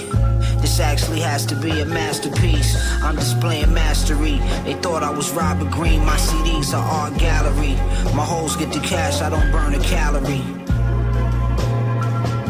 [0.59, 2.75] This actually has to be a masterpiece.
[3.01, 4.39] I'm displaying mastery.
[4.65, 6.03] They thought I was Robert Green.
[6.05, 7.75] My CDs are art gallery.
[8.13, 10.68] My hoes get the cash, I don't burn a calorie.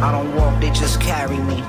[0.01, 1.55] I don't walk, they just carry me.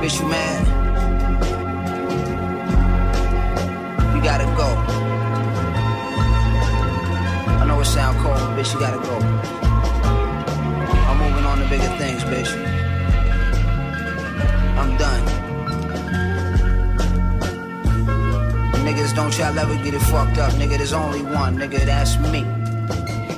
[0.00, 0.66] Bitch, you mad?
[4.14, 4.68] You gotta go.
[7.54, 9.16] I know it sound cold, but bitch, you gotta go.
[11.08, 12.50] I'm moving on to bigger things, bitch.
[14.76, 15.37] I'm done.
[18.98, 20.52] Niggas, don't y'all ever get it fucked up.
[20.54, 21.56] Nigga, there's only one.
[21.56, 22.42] Nigga, that's me.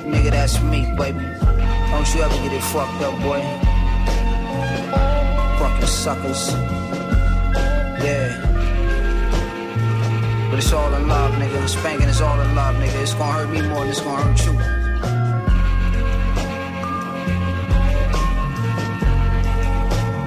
[0.09, 1.19] Nigga, that's me, baby.
[1.19, 3.39] Don't you ever get it fucked up, boy.
[5.59, 6.51] Fucking suckers.
[8.01, 8.41] Yeah.
[10.49, 11.69] But it's all in love, nigga.
[11.69, 12.99] Spanking is all in love, nigga.
[13.03, 14.53] It's gonna hurt me more than it's gonna hurt you.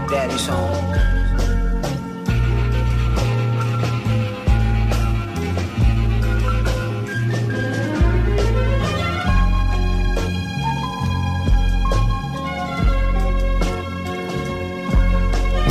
[0.08, 1.13] Daddy's home.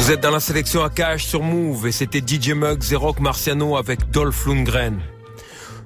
[0.04, 3.22] Vous êtes dans la sélection à cash sur Move et c'était DJ Muggs et Rock
[3.22, 5.00] Marciano avec Dolph Lundgren.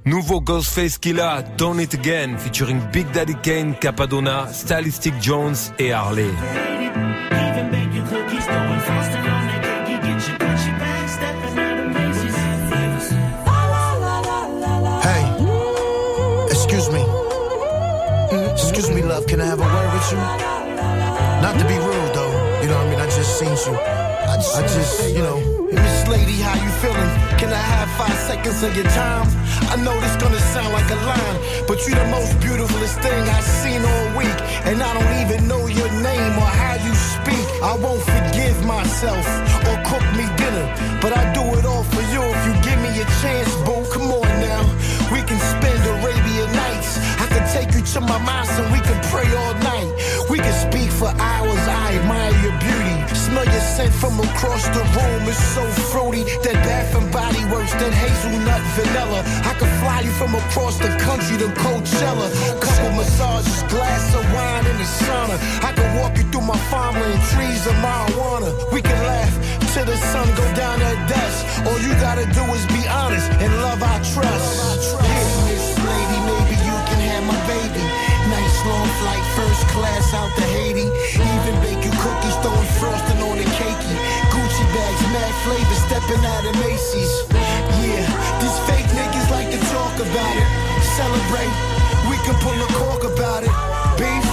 [0.06, 6.32] Nouveau Ghostface Killa, Done It Again, featuring Big Daddy Kane, Capadonna, Stylistic Jones et Harley.
[15.04, 15.26] Hey,
[16.50, 17.06] excuse me.
[18.52, 19.28] Excuse me, love.
[19.28, 20.18] Can I have a word with you?
[21.44, 22.48] Not to be rude, though.
[22.64, 23.00] You know what I mean?
[23.00, 24.07] I just seen you.
[24.38, 25.40] I just, you know.
[25.74, 27.10] Miss Lady, how you feeling?
[27.42, 29.26] Can I have five seconds of your time?
[29.74, 33.44] I know this gonna sound like a line, but you're the most beautifulest thing I've
[33.44, 34.38] seen all week.
[34.70, 37.46] And I don't even know your name or how you speak.
[37.64, 39.26] I won't forgive myself
[39.66, 40.68] or cook me dinner,
[41.02, 43.82] but I do it all for you if you give me a chance, boo.
[43.90, 44.62] Come on now,
[45.12, 45.82] we can spend.
[45.82, 45.97] I
[47.38, 49.90] can take you to my mosque and we can pray all night.
[50.30, 51.64] We can speak for hours.
[51.70, 52.96] I admire your beauty.
[53.14, 55.22] Smell your scent from across the room.
[55.30, 56.24] It's so fruity.
[56.42, 59.22] That Bath and Body Works, that hazelnut vanilla.
[59.46, 62.28] I can fly you from across the country to Coachella.
[62.58, 65.38] Couple massages, glass of wine in the sauna.
[65.62, 68.50] I can walk you through my farmland, trees of marijuana.
[68.74, 69.34] We can laugh
[69.74, 71.38] till the sun go down at dusk.
[71.68, 74.98] All you gotta do is be honest and love our trust.
[75.06, 75.47] Yeah,
[78.68, 80.88] long flight, first class out to Haiti.
[81.16, 83.96] Even bake you cookies, throwing frosting on the cakey.
[84.32, 87.14] Gucci bags, mad flavor, stepping out of Macy's.
[87.82, 88.06] Yeah,
[88.44, 90.48] these fake niggas like to talk about it.
[91.00, 91.54] Celebrate,
[92.10, 93.54] we can pull a cork about it.
[94.00, 94.26] Beef,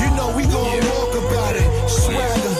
[0.00, 1.68] you know we gon' walk about it.
[1.88, 2.51] Swagger,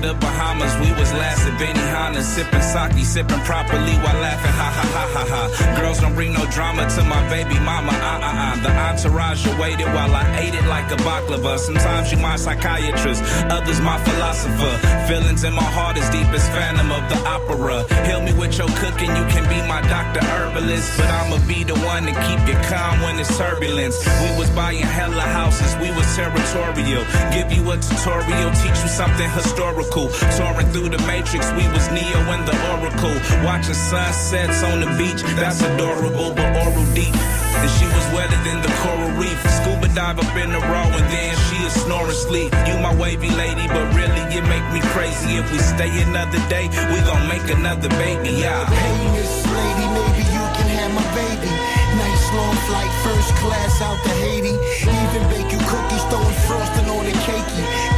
[0.00, 4.86] the Bahamas, we was last at Benihana, sipping sake, sipping properly while laughing, ha ha
[4.96, 5.80] ha ha ha.
[5.80, 8.56] Girls don't bring no drama to my baby mama, uh uh uh.
[8.64, 11.58] The entourage waited while I ate it like a baklava.
[11.58, 13.22] Sometimes you my psychiatrist,
[13.52, 14.74] others my philosopher.
[15.06, 17.84] Feelings in my heart as deep as Phantom of the Opera.
[18.06, 20.24] Heal me with your cooking, you can be my Dr.
[20.24, 23.96] herbalist, but I'ma be the one to keep you calm when it's turbulence.
[24.22, 27.04] We was buying hella houses, we was territorial.
[27.32, 29.89] Give you a tutorial, teach you something historical.
[29.90, 33.10] Soaring through the matrix, we was Neo and the Oracle.
[33.42, 37.10] Watching sunsets on the beach, that's adorable, but oral deep.
[37.10, 39.34] And she was wetter than the coral reef.
[39.58, 42.54] Scuba dive up in the raw, and then she is snoring sleep.
[42.70, 45.42] You my wavy lady, but really it make me crazy.
[45.42, 48.38] If we stay another day, we gon' make another baby.
[48.38, 48.62] Yeah.
[48.70, 51.50] Hey, Miss Lady, maybe you can have my baby.
[51.98, 54.54] Nice long flight, first class out to Haiti.
[54.86, 57.90] Even bake you cookies, throwing frosting on the cakey.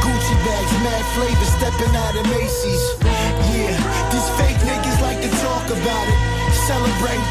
[0.43, 2.83] Bags, mad flavor, stepping out of Macy's.
[3.53, 3.75] Yeah,
[4.11, 6.19] these fake niggas like to talk about it.
[6.67, 7.23] Celebrate,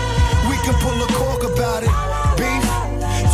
[0.48, 1.92] we can pull a cork about it.
[2.40, 2.64] Beef,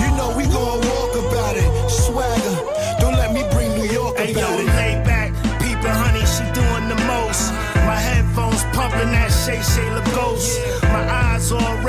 [0.00, 1.68] you know we gon' walk about it.
[1.90, 2.56] Swagger,
[3.00, 4.66] don't let me bring New York Hey yo, about it.
[4.66, 7.52] lay back, peeping honey, she doing the most.
[7.86, 10.58] My headphones pumping that Shay Shay Lagos.
[10.90, 11.87] My eyes all red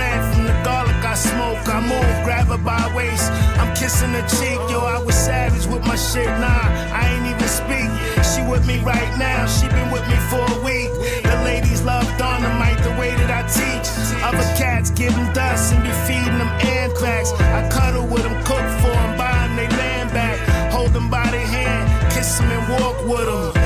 [1.20, 1.60] smoke.
[1.68, 3.32] I move, grab her by waist.
[3.60, 4.80] I'm kissing her cheek, yo.
[4.80, 6.66] I was savage with my shit, nah.
[6.96, 7.90] I ain't even speak.
[8.24, 10.92] She with me right now, she been with me for a week.
[11.24, 13.88] The ladies love dynamite the way that I teach.
[14.24, 17.32] Other cats give them dust and be feeding them anthrax.
[17.34, 20.38] I cuddle with them, cook for them, buy they land back.
[20.72, 23.59] Hold them by their hand, kiss them and walk with them.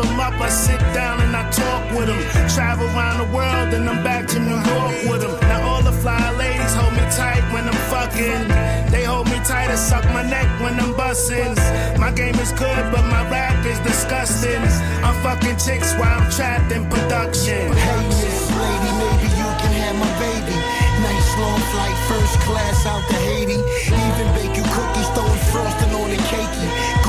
[0.00, 2.20] Them up, I sit down and I talk with them.
[2.48, 5.36] Travel around the world and I'm back to New York with them.
[5.44, 8.48] Now all the fly ladies hold me tight when I'm fucking.
[8.88, 11.52] They hold me tight and suck my neck when I'm busting.
[12.00, 14.62] My game is good, but my rap is disgusting.
[15.04, 17.68] I'm fucking chicks while I'm trapped in production.
[17.68, 20.56] Hey, Miss Lady, maybe you can have my baby.
[21.04, 23.60] Nice long flight, first class out to Haiti.
[23.84, 26.99] Even bake you cookies, throwing frosting on the cakey.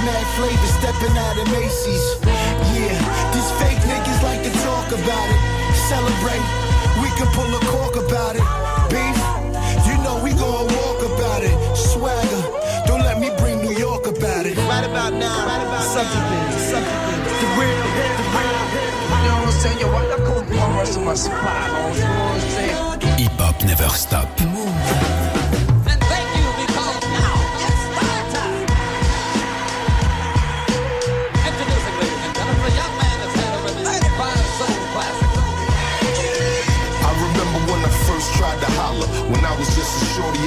[0.00, 2.16] Gucci bags, mad flavor, stepping out of Macy's.
[2.74, 2.96] Yeah,
[3.32, 5.40] these fake niggas like to talk about it.
[5.88, 6.44] Celebrate,
[7.02, 8.44] we can pull a cork about it.
[8.90, 9.18] Beef,
[9.86, 11.76] you know we gon' walk about it.
[11.76, 12.42] Swagger,
[12.86, 14.56] don't let me bring New York about it.
[14.68, 18.60] Right about now, right about subject is, subject is the real the real.
[19.10, 19.80] You know what I'm saying?
[19.80, 21.66] Yo, I I call the rest of my supply.
[21.94, 23.18] You know what I'm saying?
[23.18, 24.28] Hip Hop Never Stop.
[24.40, 25.09] I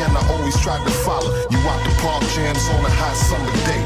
[0.02, 1.30] and I always tried to follow.
[1.52, 3.82] You out the park jams on a hot summer day.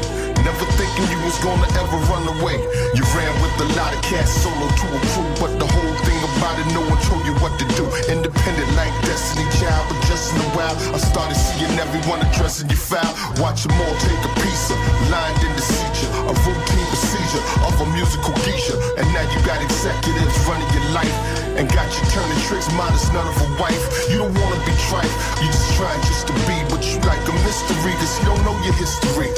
[0.46, 2.56] Never thinking you was gonna ever run away.
[2.96, 6.20] You ran with a lot of cats solo to a crew, but the whole thing
[6.36, 7.84] about it, no one told you what to do.
[8.08, 12.78] Independent like Destiny Child, but just in a while, I started seeing everyone addressing you
[12.78, 13.12] foul.
[13.42, 14.78] Watch them all take a piece of
[15.12, 18.76] lined in the seizure, a routine procedure of a musical geisha.
[18.96, 23.26] And now you got executives running your life and got you turning tricks, minus none
[23.26, 23.82] of a wife.
[24.08, 27.34] You don't wanna be trife, you just trying just to be, but you like a
[27.42, 29.30] mystery, cause you don't know your history.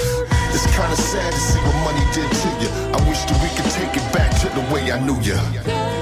[0.53, 2.69] It's kinda sad to see what money did to you.
[2.93, 6.00] I wish that we could take it back to the way I knew you.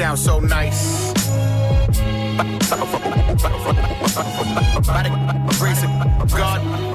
[0.00, 1.12] sound so nice.
[6.34, 6.89] God.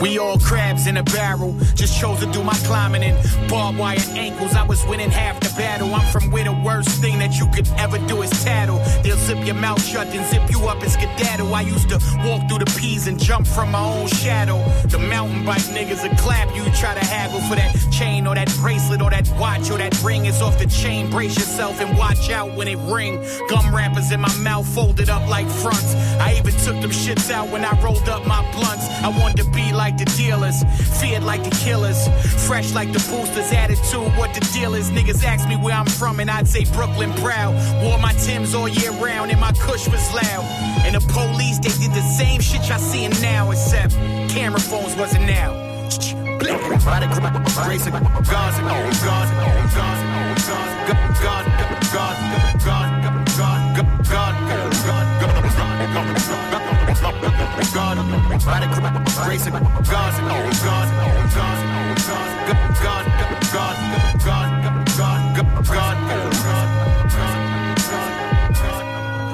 [0.00, 1.54] We all crabs in a barrel.
[1.74, 3.16] Just chose to do my climbing in
[3.48, 4.54] barbed wire ankles.
[4.54, 5.94] I was winning half the battle.
[5.94, 8.78] I'm from where the worst thing that you could ever do is tattle.
[9.02, 11.54] They'll zip your mouth shut and zip you up and skedaddle.
[11.54, 14.58] I used to walk through the peas and jump from my own shadow.
[14.86, 16.64] The mountain bike niggas will clap you.
[16.74, 20.26] Try to haggle for that chain or that bracelet or that watch or that ring.
[20.26, 21.10] It's off the chain.
[21.10, 23.24] Brace yourself and watch out when it ring.
[23.48, 25.94] Gum wrappers in my mouth folded up like fronts.
[26.20, 28.86] I even took them shits out when I rolled up my blunts.
[29.02, 30.62] I wanted to be like the dealers,
[31.00, 32.08] feared like the killers,
[32.46, 33.52] fresh like the boosters.
[33.52, 34.90] Attitude, what the deal is.
[34.90, 37.54] Niggas ask me where I'm from, and I'd say Brooklyn proud.
[37.82, 40.44] Wore my Timbs all year round, and my Kush was loud.
[40.84, 43.94] And the police, they did the same shit y'all seeing now, except
[44.30, 45.66] camera phones wasn't now.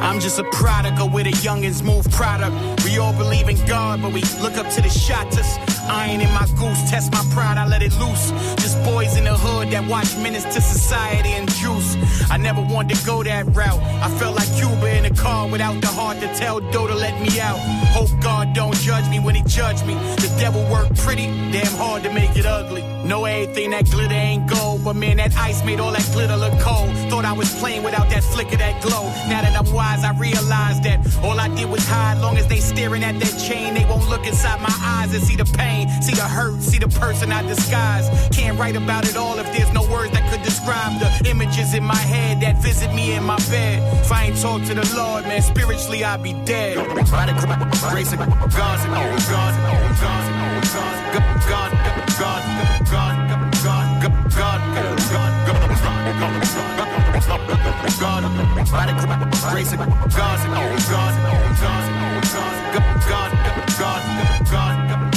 [0.03, 2.85] I'm just a product of where the youngins move product.
[2.85, 5.72] We all believe in God, but we look up to the shotas.
[5.93, 8.31] Iron in my goose, test my pride, I let it loose.
[8.63, 11.97] Just boys in the hood that watch minutes to society and juice.
[12.31, 13.83] I never wanted to go that route.
[14.03, 17.21] I felt like Cuba in a car without the heart to tell Doe to let
[17.21, 17.59] me out.
[17.93, 19.95] Hope God don't judge me when he judge me.
[20.25, 22.83] The devil worked pretty, damn hard to make it ugly.
[23.05, 26.59] Know everything that glitter ain't gold, but man, that ice made all that glitter look
[26.61, 26.89] cold.
[27.11, 29.05] Thought I was playing without that flicker, that glow.
[29.29, 32.19] Now that I'm wise, I realize that all I did was hide.
[32.19, 35.37] Long as they staring at that chain, they won't look inside my eyes and see
[35.37, 38.09] the pain, see the hurt, see the person I disguise.
[38.31, 41.85] Can't write about it all if there's no words that could describe the images in
[41.85, 43.83] my head that visit me in my bed.
[44.05, 46.77] If I ain't talk to the Lord, man, spiritually I'd be dead.
[47.11, 47.35] By the
[47.91, 50.83] grace of God, God, God, God, God, God,
[51.25, 51.63] God,
[54.13, 54.63] God,
[58.01, 58.33] God,
[58.71, 58.95] by the
[59.53, 61.47] grace of God, God, God, God, God,
[63.43, 65.12] God, God, of God,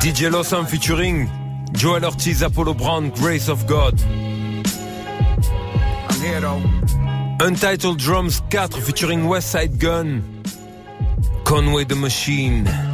[0.00, 1.28] DJ Lawson featuring
[1.72, 4.00] Joell Ortiz, Apollo Brown, Grace of God.
[6.08, 6.62] I'm here though.
[7.40, 10.42] Untitled Drums 4 featuring Westside Gunn.
[11.44, 12.93] Conway the Machine.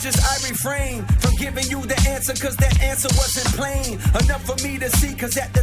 [0.00, 0.20] Pictures?
[0.24, 3.94] I refrain from giving you the answer, cause that answer wasn't plain
[4.24, 5.14] enough for me to see.
[5.14, 5.59] Cause at the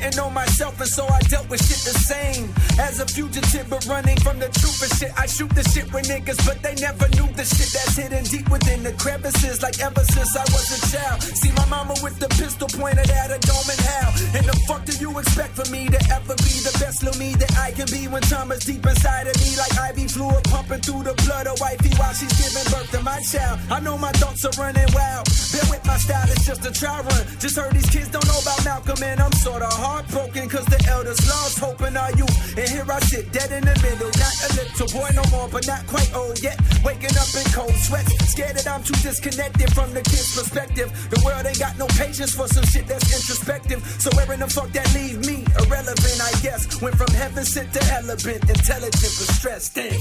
[0.00, 2.54] didn't know myself, and so I dealt with shit the same.
[2.78, 5.12] As a fugitive, but running from the truth and shit.
[5.18, 8.48] I shoot the shit with niggas, but they never knew the shit that's hidden deep
[8.48, 9.62] within the crevices.
[9.62, 11.22] Like ever since I was a child.
[11.22, 14.08] See my mama with the pistol pointed at a dome and how.
[14.38, 17.34] And the fuck do you expect for me to ever be the best little me
[17.34, 19.56] that I can be when time is deep inside of me?
[19.58, 23.18] Like IV fluid pumping through the blood of wifey while she's giving birth to my
[23.20, 23.58] child.
[23.70, 25.26] I know my thoughts are running wild.
[25.52, 27.22] Bear with my style, it's just a trial run.
[27.40, 31.20] Just heard these kids don't know about Malcolm, and I'm sorta heartbroken cause the elders
[31.28, 32.36] lost hope in our youth.
[32.58, 34.12] And here I sit dead in the middle.
[34.20, 36.60] Not a little boy no more, but not quite old yet.
[36.84, 38.12] Waking up in cold sweats.
[38.28, 40.88] Scared that I'm too disconnected from the kid's perspective.
[41.08, 43.80] The world ain't got no patience for some shit that's introspective.
[43.98, 45.46] So where in the fuck that leave me?
[45.58, 46.80] Irrelevant, I guess.
[46.82, 48.44] Went from heaven sent to element.
[48.44, 49.74] Intelligent but stressed.
[49.74, 49.96] Damn.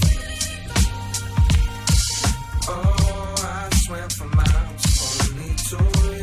[2.69, 4.83] Oh, I swam for miles,
[5.31, 6.16] only to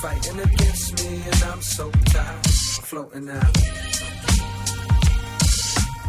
[0.00, 2.42] current is fighting against me, and I'm so tired, I'm
[2.82, 3.56] floating out.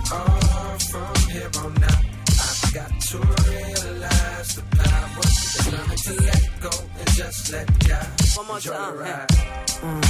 [0.09, 5.23] Oh, from here on out, I've got to realize the power.
[5.23, 6.69] There's learning to let go
[6.99, 9.31] and just let God One more enjoy time, the ride.
[9.83, 10.01] Uh,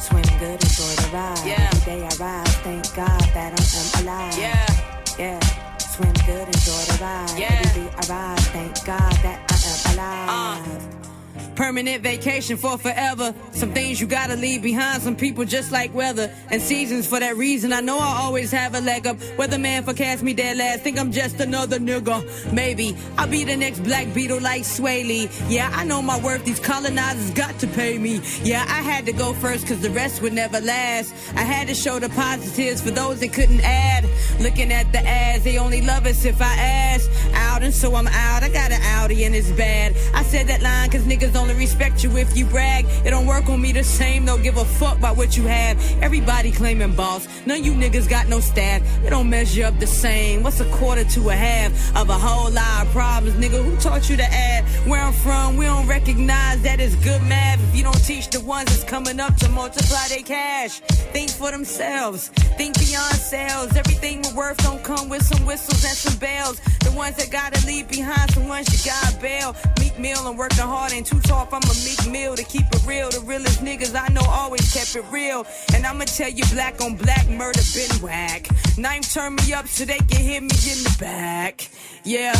[0.00, 1.46] swim good, enjoy the ride.
[1.46, 1.70] Yeah.
[1.72, 4.38] Every day I rise, thank God that I am alive.
[4.38, 5.18] Yeah.
[5.18, 5.40] Yeah.
[5.78, 7.38] Swim good, enjoy the ride.
[7.38, 7.62] Yeah.
[7.64, 11.13] Every day I rise, thank God that I am alive.
[11.56, 13.32] Permanent vacation for forever.
[13.52, 15.02] Some things you gotta leave behind.
[15.02, 17.06] Some people just like weather and seasons.
[17.06, 19.18] For that reason, I know I always have a leg up.
[19.38, 20.80] Weatherman forecast me dead last.
[20.80, 22.52] Think I'm just another nigga.
[22.52, 25.28] Maybe I'll be the next black beetle like Swae Lee.
[25.48, 26.44] Yeah, I know my worth.
[26.44, 28.20] These colonizers got to pay me.
[28.42, 31.14] Yeah, I had to go first cause the rest would never last.
[31.36, 34.04] I had to show the positives for those that couldn't add.
[34.40, 37.08] Looking at the ads, they only love us if I ask.
[37.34, 38.42] Out and so I'm out.
[38.42, 39.94] I got an Audi and it's bad.
[40.14, 42.86] I said that line cause niggas only respect you if you brag.
[43.04, 44.24] It don't work on me the same.
[44.24, 45.76] Don't give a fuck about what you have.
[46.02, 47.28] Everybody claiming boss.
[47.44, 48.80] None of you niggas got no staff.
[49.04, 50.42] It don't measure up the same.
[50.42, 53.62] What's a quarter to a half of a whole lot of problems, nigga?
[53.62, 54.64] Who taught you to add?
[54.88, 57.60] Where I'm from, we don't recognize that it's good math.
[57.68, 60.80] If you don't teach the ones that's coming up to multiply their cash,
[61.12, 62.28] think for themselves.
[62.56, 63.76] Think beyond sales.
[63.76, 66.58] Everything with worth don't come with some whistles and some bells.
[66.80, 69.54] The ones that gotta leave behind, some ones you gotta bail.
[69.94, 71.52] Meek Mill and working hard ain't too tough.
[71.52, 73.10] I'm a meek mill to keep it real.
[73.10, 75.46] The realest niggas I know always kept it real.
[75.74, 78.48] And I'ma tell you, black on black murder been whack.
[78.76, 81.68] Ninth turn me up so they can hit me in the back.
[82.04, 82.34] Yeah.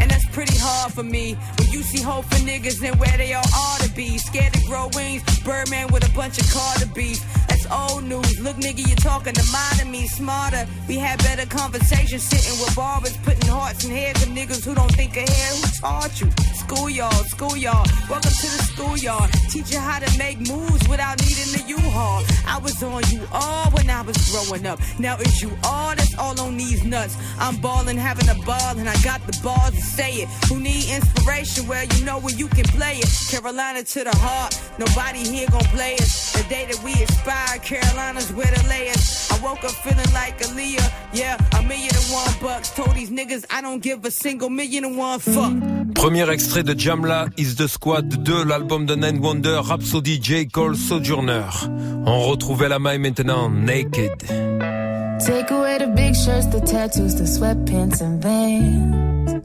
[0.00, 1.36] And that's pretty hard for me.
[1.58, 4.18] When you see hope for niggas and where they all ought to be.
[4.18, 7.20] Scared to grow wings, Birdman with a bunch of Carter beef.
[7.70, 8.40] Old news.
[8.40, 10.66] Look, nigga, you're talking to mine and me smarter.
[10.88, 14.92] We had better conversations sitting with barbers, putting hearts in heads of niggas who don't
[14.92, 15.56] think ahead.
[15.56, 16.30] Who taught you?
[16.54, 17.88] Schoolyard, schoolyard.
[18.08, 19.30] Welcome to the schoolyard.
[19.50, 22.22] Teach you how to make moves without needing the U-Haul.
[22.46, 24.80] I was on you all when I was growing up.
[24.98, 27.16] Now it's you all that's all on these nuts.
[27.38, 30.28] I'm balling, having a ball, and I got the balls to say it.
[30.48, 31.66] Who need inspiration?
[31.66, 33.10] Well, you know where you can play it.
[33.30, 34.58] Carolina to the heart.
[34.78, 36.32] Nobody here gon' play us.
[36.32, 39.28] The day that we expire, Carolina's where the layers.
[39.30, 40.92] I woke up feeling like Aaliyah.
[41.12, 42.70] Yeah, a million and one bucks.
[42.70, 45.52] Told these niggas I don't give a single million and one fuck.
[45.94, 50.46] Premier extrait de Jamla Is the Squad 2, l'album de Nine Wonder, Rhapsody J.
[50.46, 51.48] Cole Sojourner.
[52.06, 54.12] On retrouvait la maille maintenant, Naked.
[55.18, 59.42] Take away the big shirts, the tattoos, the sweatpants and veins.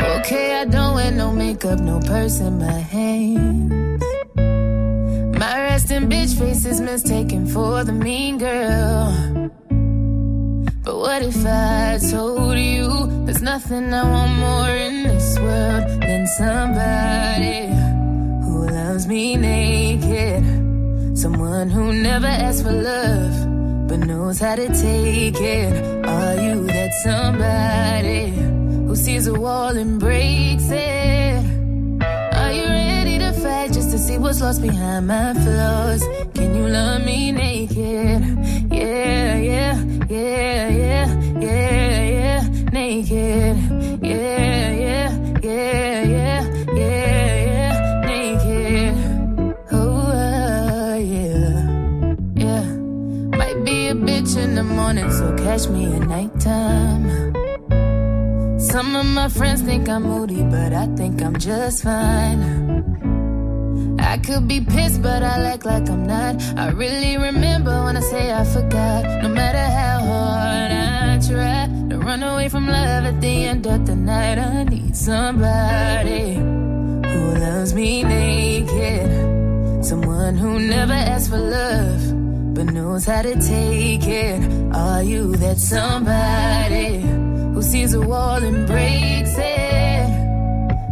[0.00, 4.02] Okay, I don't wear no makeup, no purse in my hands.
[5.38, 9.50] My resting bitch face is mistaken for the mean girl.
[10.82, 16.26] But what if I told you there's nothing I want more in this world than
[16.26, 17.68] somebody
[18.42, 20.42] who loves me naked?
[21.16, 26.04] Someone who never asks for love but knows how to take it.
[26.04, 28.30] Are you that somebody
[28.88, 31.47] who sees a wall and breaks it?
[34.18, 36.02] What's lost behind my flaws?
[36.34, 38.22] Can you love me naked?
[38.72, 42.40] Yeah, yeah, yeah, yeah, yeah, yeah,
[42.72, 43.56] naked.
[44.02, 46.42] Yeah, yeah, yeah, yeah,
[46.74, 49.56] yeah, yeah, naked.
[49.72, 52.64] Oh, uh, yeah, yeah.
[53.38, 57.34] Might be a bitch in the morning, so catch me at nighttime.
[58.58, 62.97] Some of my friends think I'm moody, but I think I'm just fine.
[63.98, 66.42] I could be pissed, but I act like I'm not.
[66.56, 69.22] I really remember when I say I forgot.
[69.22, 73.86] No matter how hard I try to run away from love at the end of
[73.86, 79.84] the night, I need somebody who loves me naked.
[79.84, 84.40] Someone who never asks for love, but knows how to take it.
[84.74, 87.00] Are you that somebody
[87.52, 90.08] who sees a wall and breaks it?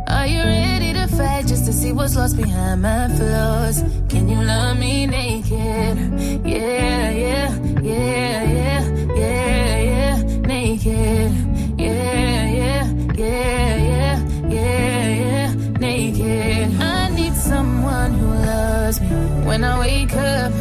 [0.09, 0.76] Are you ready
[1.16, 3.82] fight just to see what's lost behind my flaws?
[4.08, 5.96] Can you love me naked?
[6.44, 7.48] Yeah, yeah,
[7.82, 8.82] yeah, yeah,
[9.22, 11.32] yeah, yeah, naked.
[11.78, 14.16] Yeah, yeah, yeah, yeah,
[14.48, 16.80] yeah, yeah, naked.
[16.80, 19.08] I need someone who loves me
[19.48, 20.52] when I wake up.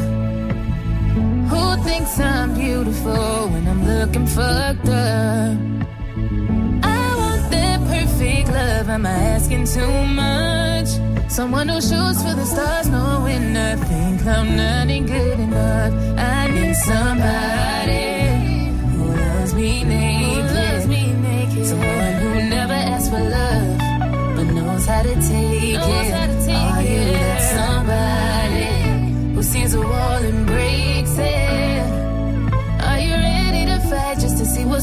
[1.51, 5.74] Who thinks I'm beautiful when I'm looking fucked up?
[8.85, 8.95] Love.
[8.95, 10.87] Am I asking too much?
[11.29, 14.27] Someone who shoots for the stars, knowing nothing.
[14.27, 15.93] I'm not good enough.
[16.17, 21.65] I need somebody who loves me naked.
[21.65, 23.77] Someone who never asks for love,
[24.35, 26.34] but knows how to take it.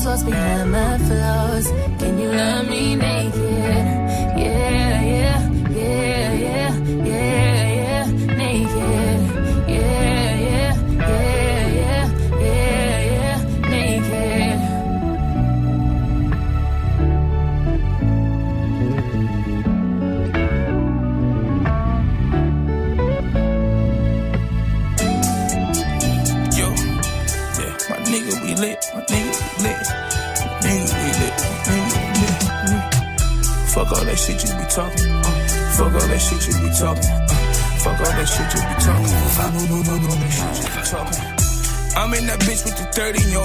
[0.05, 1.69] What's behind my flaws?
[1.99, 4.02] Can you love me naked?
[34.75, 35.05] Talking.
[35.05, 35.23] Uh,
[35.77, 37.05] fuck all that shit you be talking.
[37.05, 37.37] Uh,
[37.85, 39.21] fuck all that shit you be talking.
[39.37, 41.43] Fuck all that shit you be talking.
[41.93, 43.45] I'm in that bitch with the 30 yo.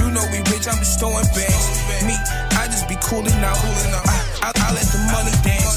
[0.00, 1.66] You know we rich, I'm just throwing bands.
[2.08, 2.16] Me,
[2.56, 3.60] I just be cooling out.
[3.60, 5.71] I, I, I let the money dance.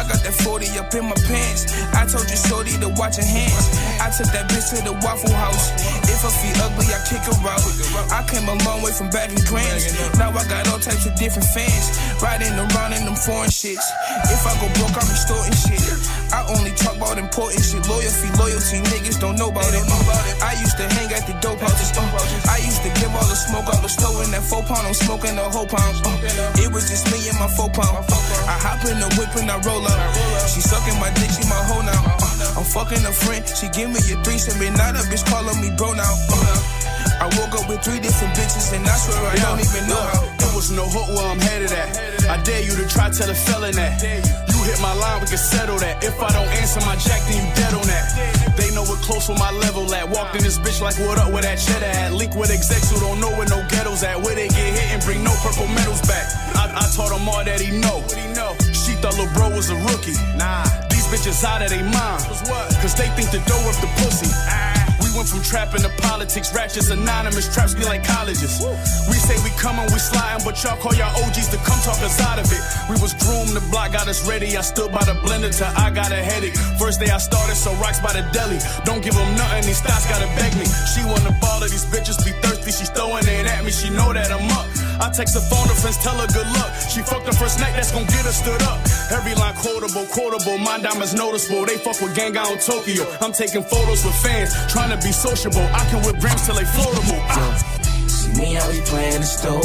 [0.00, 1.68] I got that 40 up in my pants.
[1.92, 3.68] I told you, shorty, to watch her hands.
[4.00, 5.76] I took that bitch to the Waffle House.
[6.08, 7.60] If her feet ugly, I kick her out.
[8.08, 9.92] I came a long way from bagging grams.
[10.16, 11.92] Now I got all types of different fans.
[12.24, 13.84] Riding around in them foreign shits.
[14.32, 15.84] If I go broke, I'm extorting shit.
[16.32, 17.82] I only talk about important shit.
[17.88, 19.82] Loyalty, loyalty, niggas don't know about it.
[20.42, 21.90] I used to hang at the dope houses.
[21.96, 22.06] uh.
[22.50, 24.86] I used to give all the smoke out the stove in that four pound.
[24.86, 25.96] I'm smoking the whole pound.
[26.06, 26.62] uh.
[26.62, 28.06] It was just me and my four pound.
[28.46, 29.98] I hop in the whip and I roll up.
[30.46, 32.02] She sucking my dick, she my hoe now.
[32.18, 33.42] Uh, I'm fucking a friend.
[33.46, 36.14] She give me a threesome, and now a bitch calling me bro now.
[37.20, 40.22] I woke up with three different bitches, and I swear I don't even know how.
[40.38, 41.90] There was no hook where I'm headed at.
[42.30, 44.49] I dare you to try tell a felon that.
[44.60, 46.04] You hit my line, we can settle that.
[46.04, 48.12] If I don't answer my jack, then you dead on that.
[48.60, 50.04] They know we're close where my level at.
[50.04, 52.12] Walked in this bitch like what up with that cheddar at.
[52.12, 54.20] Link with execs who don't know where no ghettos at.
[54.20, 56.28] Where they get hit and bring no purple medals back.
[56.52, 58.04] I, I taught him all that he know.
[58.76, 60.12] She thought lil' bro was a rookie.
[60.36, 62.20] Nah, these bitches out of they mind.
[62.84, 64.28] Cause they think the dough of the pussy.
[65.10, 68.62] We went from trapping to politics, ratchets anonymous, traps be like colleges.
[69.10, 72.20] We say we coming, we sliding, but y'all call y'all OGs to come talk us
[72.22, 72.62] out of it.
[72.86, 74.56] We was groomed, the block got us ready.
[74.56, 76.54] I stood by the blender till I got a headache.
[76.78, 78.58] First day I started, so rocks by the deli.
[78.84, 80.66] Don't give them nothing, these thoughts gotta beg me.
[80.94, 84.12] She wanna ball of these bitches be thirsty, she's throwing it at me, she know
[84.12, 84.79] that I'm up.
[85.00, 86.70] I text her phone, her friends tell her good luck.
[86.92, 88.78] She fucked the first night, that's gon' get her stood up.
[89.10, 91.64] Every line quotable, quotable, my diamonds noticeable.
[91.64, 93.08] They fuck with gang out in Tokyo.
[93.20, 95.64] I'm taking photos with fans, trying to be sociable.
[95.72, 97.20] I can whip grams till they floatable.
[97.32, 97.80] Ah.
[98.06, 99.64] See me out here playing the stove.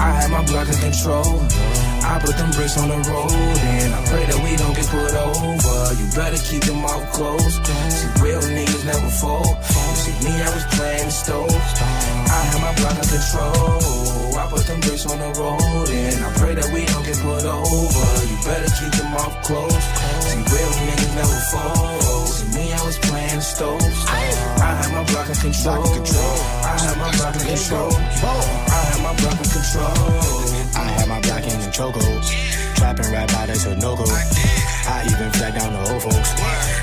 [0.00, 1.85] I had my block in control.
[2.06, 5.10] I put them bricks on the road, and I pray that we don't get put
[5.10, 5.76] over.
[5.98, 7.66] You better keep your mouth closed.
[7.66, 9.58] See, real niggas never fold.
[9.98, 11.50] See me, I was playing the stove.
[11.50, 14.38] I had my block in control.
[14.38, 17.42] I put them bricks on the road, and I pray that we don't get put
[17.42, 18.06] over.
[18.22, 19.74] You better keep your mouth closed.
[20.30, 22.30] See, real niggas never fold.
[22.30, 23.82] See me, I was playing the stove.
[24.62, 25.82] I had my block in control.
[25.82, 27.90] I had my block in control.
[27.90, 30.65] I had my block in control.
[30.86, 31.66] I had my black in the.
[31.76, 34.04] Trapping rap out that's a no go.
[34.06, 36.30] I even flag down the old folks.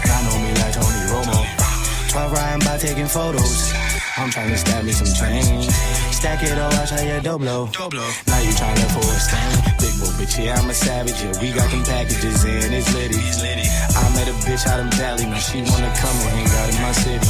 [0.06, 1.40] Y'all know me like Tony Romo.
[2.12, 3.74] 12 riding by taking photos.
[4.18, 5.66] I'm trying to stab me some change.
[6.14, 7.66] Stack it all, watch how your dope blow.
[8.28, 9.56] Now you trying to for a stain.
[9.82, 11.18] Big boy bitch, yeah, I'm a savage.
[11.24, 13.18] Yeah, we got them packages in, it's litty.
[13.18, 16.78] I met a bitch out in Valley, now she wanna come and hang out in
[16.86, 17.26] my city.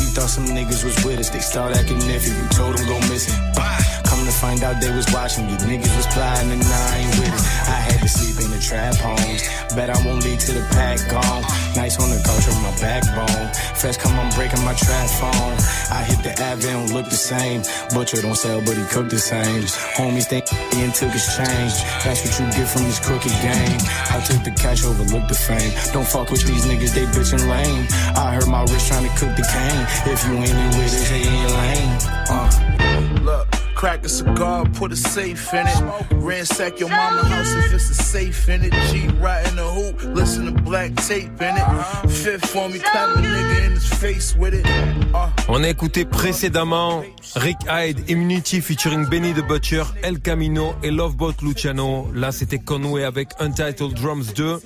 [0.00, 2.32] We thought some niggas was with us, they start acting iffy.
[2.32, 3.36] We told them go missing.
[3.52, 3.97] Come
[4.28, 5.56] to find out they was watching you.
[5.56, 7.44] Niggas was plotting and I ain't with it.
[7.64, 9.42] I had to sleep in the trap homes.
[9.74, 11.42] Bet I won't lead to the pack gone.
[11.76, 13.48] Nice on the couch with my backbone.
[13.80, 15.56] Fresh come, I'm breaking my trap phone.
[15.88, 17.62] I hit the Ave, don't look the same.
[17.94, 19.64] Butcher don't sell, but he cook the same.
[19.96, 21.74] Homies think he took his change.
[22.04, 23.80] That's what you get from this crooked game.
[24.12, 25.72] I took the cash, overlooked the fame.
[25.92, 27.86] Don't fuck with these niggas, they bitchin' lame.
[28.12, 29.84] I heard my wrist trying to cook the cane.
[30.12, 31.90] If you ain't in with it, stay in your lane.
[32.28, 32.78] Uh.
[33.22, 33.46] Look,
[33.78, 35.82] crack a cigar, put a safe in it.
[36.14, 38.72] Ransack your mama house if it's a safe in it.
[38.90, 42.40] G the hoop, listen to black tape in it.
[42.46, 44.66] For me, clap nigga in his face with it.
[45.14, 45.30] Uh.
[45.48, 47.04] On a écouté précédemment
[47.36, 52.08] Rick Hyde, Immunity featuring Benny the Butcher, El Camino et Lovebot Luciano.
[52.12, 54.60] Là, c'était Conway avec Untitled Drums 2.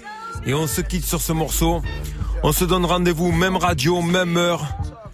[0.46, 1.82] Et on se quitte sur ce morceau.
[2.42, 4.66] On se donne rendez-vous, même radio, même heure,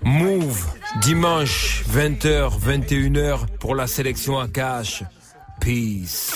[0.02, 0.66] Move,
[1.02, 5.02] dimanche 20h, 21h pour la sélection à cash.
[5.60, 6.32] Peace.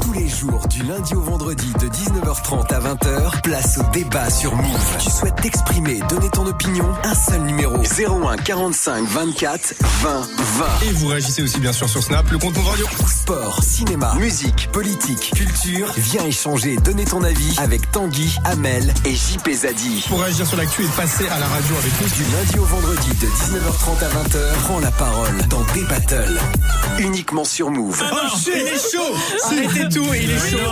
[0.00, 4.54] Tous les jours, du lundi au vendredi, de 19h30 à 20h, place au débat sur
[4.54, 4.96] Move.
[4.98, 10.66] Tu souhaites t'exprimer, donner ton opinion Un seul numéro 01 45 24 20 20.
[10.88, 12.86] Et vous réagissez aussi bien sûr sur Snap, le compte Radio.
[13.06, 15.92] Sport, cinéma, musique, politique, culture.
[15.96, 20.04] Viens échanger, donner ton avis avec Tanguy, Amel et JP Zadi.
[20.08, 22.08] Pour réagir sur l'actu et passer à la radio avec nous.
[22.08, 26.40] Du lundi au vendredi, de 19h30 à 20h, prends la parole dans des battles.
[27.00, 28.02] Uniquement sur Move.
[28.12, 29.14] Oh, shit, il est chaud
[29.46, 30.70] Arrêtez tout, il est chaud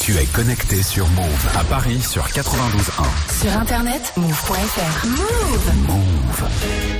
[0.00, 3.42] Tu es connecté sur Move à Paris sur 92.1.
[3.42, 5.06] Sur internet, move.fr.
[5.06, 5.72] Move.
[5.86, 6.93] Move.